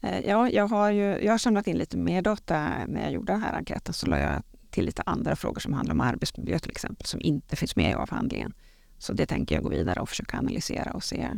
Eh, 0.00 0.20
Ja, 0.20 0.50
jag 0.50 0.68
har, 0.68 0.90
ju, 0.90 1.02
jag 1.02 1.32
har 1.32 1.38
samlat 1.38 1.66
in 1.66 1.78
lite 1.78 1.96
mer 1.96 2.22
data 2.22 2.70
när 2.88 3.02
jag 3.02 3.12
gjorde 3.12 3.32
den 3.32 3.42
här 3.42 3.56
enkäten. 3.56 3.94
Så 3.94 4.06
la 4.06 4.18
jag 4.18 4.42
till 4.70 4.84
lite 4.84 5.02
andra 5.06 5.36
frågor 5.36 5.60
som 5.60 5.72
handlar 5.72 5.94
om 5.94 6.00
arbetsmiljö 6.00 6.58
till 6.58 6.70
exempel, 6.70 7.06
som 7.06 7.20
inte 7.20 7.56
finns 7.56 7.76
med 7.76 7.90
i 7.90 7.94
avhandlingen. 7.94 8.52
Så 8.98 9.12
det 9.12 9.26
tänker 9.26 9.54
jag 9.54 9.64
gå 9.64 9.70
vidare 9.70 10.00
och 10.00 10.08
försöka 10.08 10.38
analysera 10.38 10.92
och 10.92 11.04
se, 11.04 11.28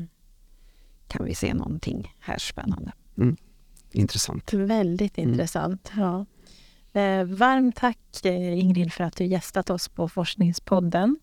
kan 1.09 1.25
vi 1.25 1.35
se 1.35 1.55
någonting 1.55 2.15
här 2.21 2.39
spännande? 2.39 2.93
Intressant. 3.93 4.53
Väldigt 4.53 5.19
Mm. 5.19 5.31
intressant. 5.31 5.93
Ja. 5.97 6.27
Eh, 7.01 7.25
varmt 7.25 7.77
tack 7.77 7.99
eh, 8.25 8.59
Ingrid 8.59 8.93
för 8.93 9.05
att 9.05 9.17
du 9.17 9.25
gästat 9.25 9.71
oss 9.71 9.89
på 9.89 10.09
Forskningspodden. 10.09 11.17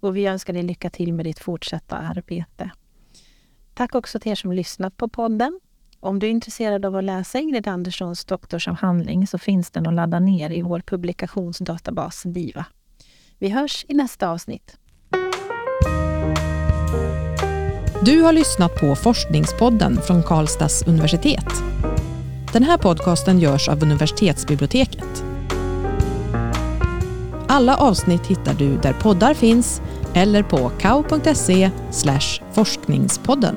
Och 0.00 0.16
vi 0.16 0.26
önskar 0.26 0.52
dig 0.52 0.62
lycka 0.62 0.90
till 0.90 1.12
med 1.12 1.24
ditt 1.26 1.38
fortsatta 1.38 1.96
arbete. 1.96 2.70
Tack 3.74 3.94
också 3.94 4.20
till 4.20 4.32
er 4.32 4.36
som 4.36 4.52
lyssnat 4.52 4.96
på 4.96 5.08
podden. 5.08 5.60
Om 6.00 6.18
du 6.18 6.26
är 6.26 6.30
intresserad 6.30 6.84
av 6.84 6.96
att 6.96 7.04
läsa 7.04 7.38
Ingrid 7.38 7.68
Anderssons 7.68 8.24
doktorsavhandling 8.24 9.26
så 9.26 9.38
finns 9.38 9.70
den 9.70 9.86
att 9.86 9.94
ladda 9.94 10.20
ner 10.20 10.50
i 10.50 10.62
vår 10.62 10.80
publikationsdatabas 10.80 12.22
DIVA. 12.22 12.64
Vi 13.38 13.48
hörs 13.48 13.84
i 13.88 13.94
nästa 13.94 14.28
avsnitt. 14.30 14.76
Du 18.02 18.22
har 18.22 18.32
lyssnat 18.32 18.80
på 18.80 18.96
Forskningspodden 18.96 19.96
från 20.02 20.22
Karlstads 20.22 20.82
universitet. 20.86 21.46
Den 22.56 22.62
här 22.62 22.78
podcasten 22.78 23.38
görs 23.38 23.68
av 23.68 23.82
universitetsbiblioteket. 23.82 25.24
Alla 27.48 27.76
avsnitt 27.76 28.26
hittar 28.26 28.54
du 28.54 28.76
där 28.76 28.92
poddar 28.92 29.34
finns 29.34 29.82
eller 30.14 30.42
på 30.42 30.70
kao.se 30.80 31.70
forskningspodden. 32.52 33.56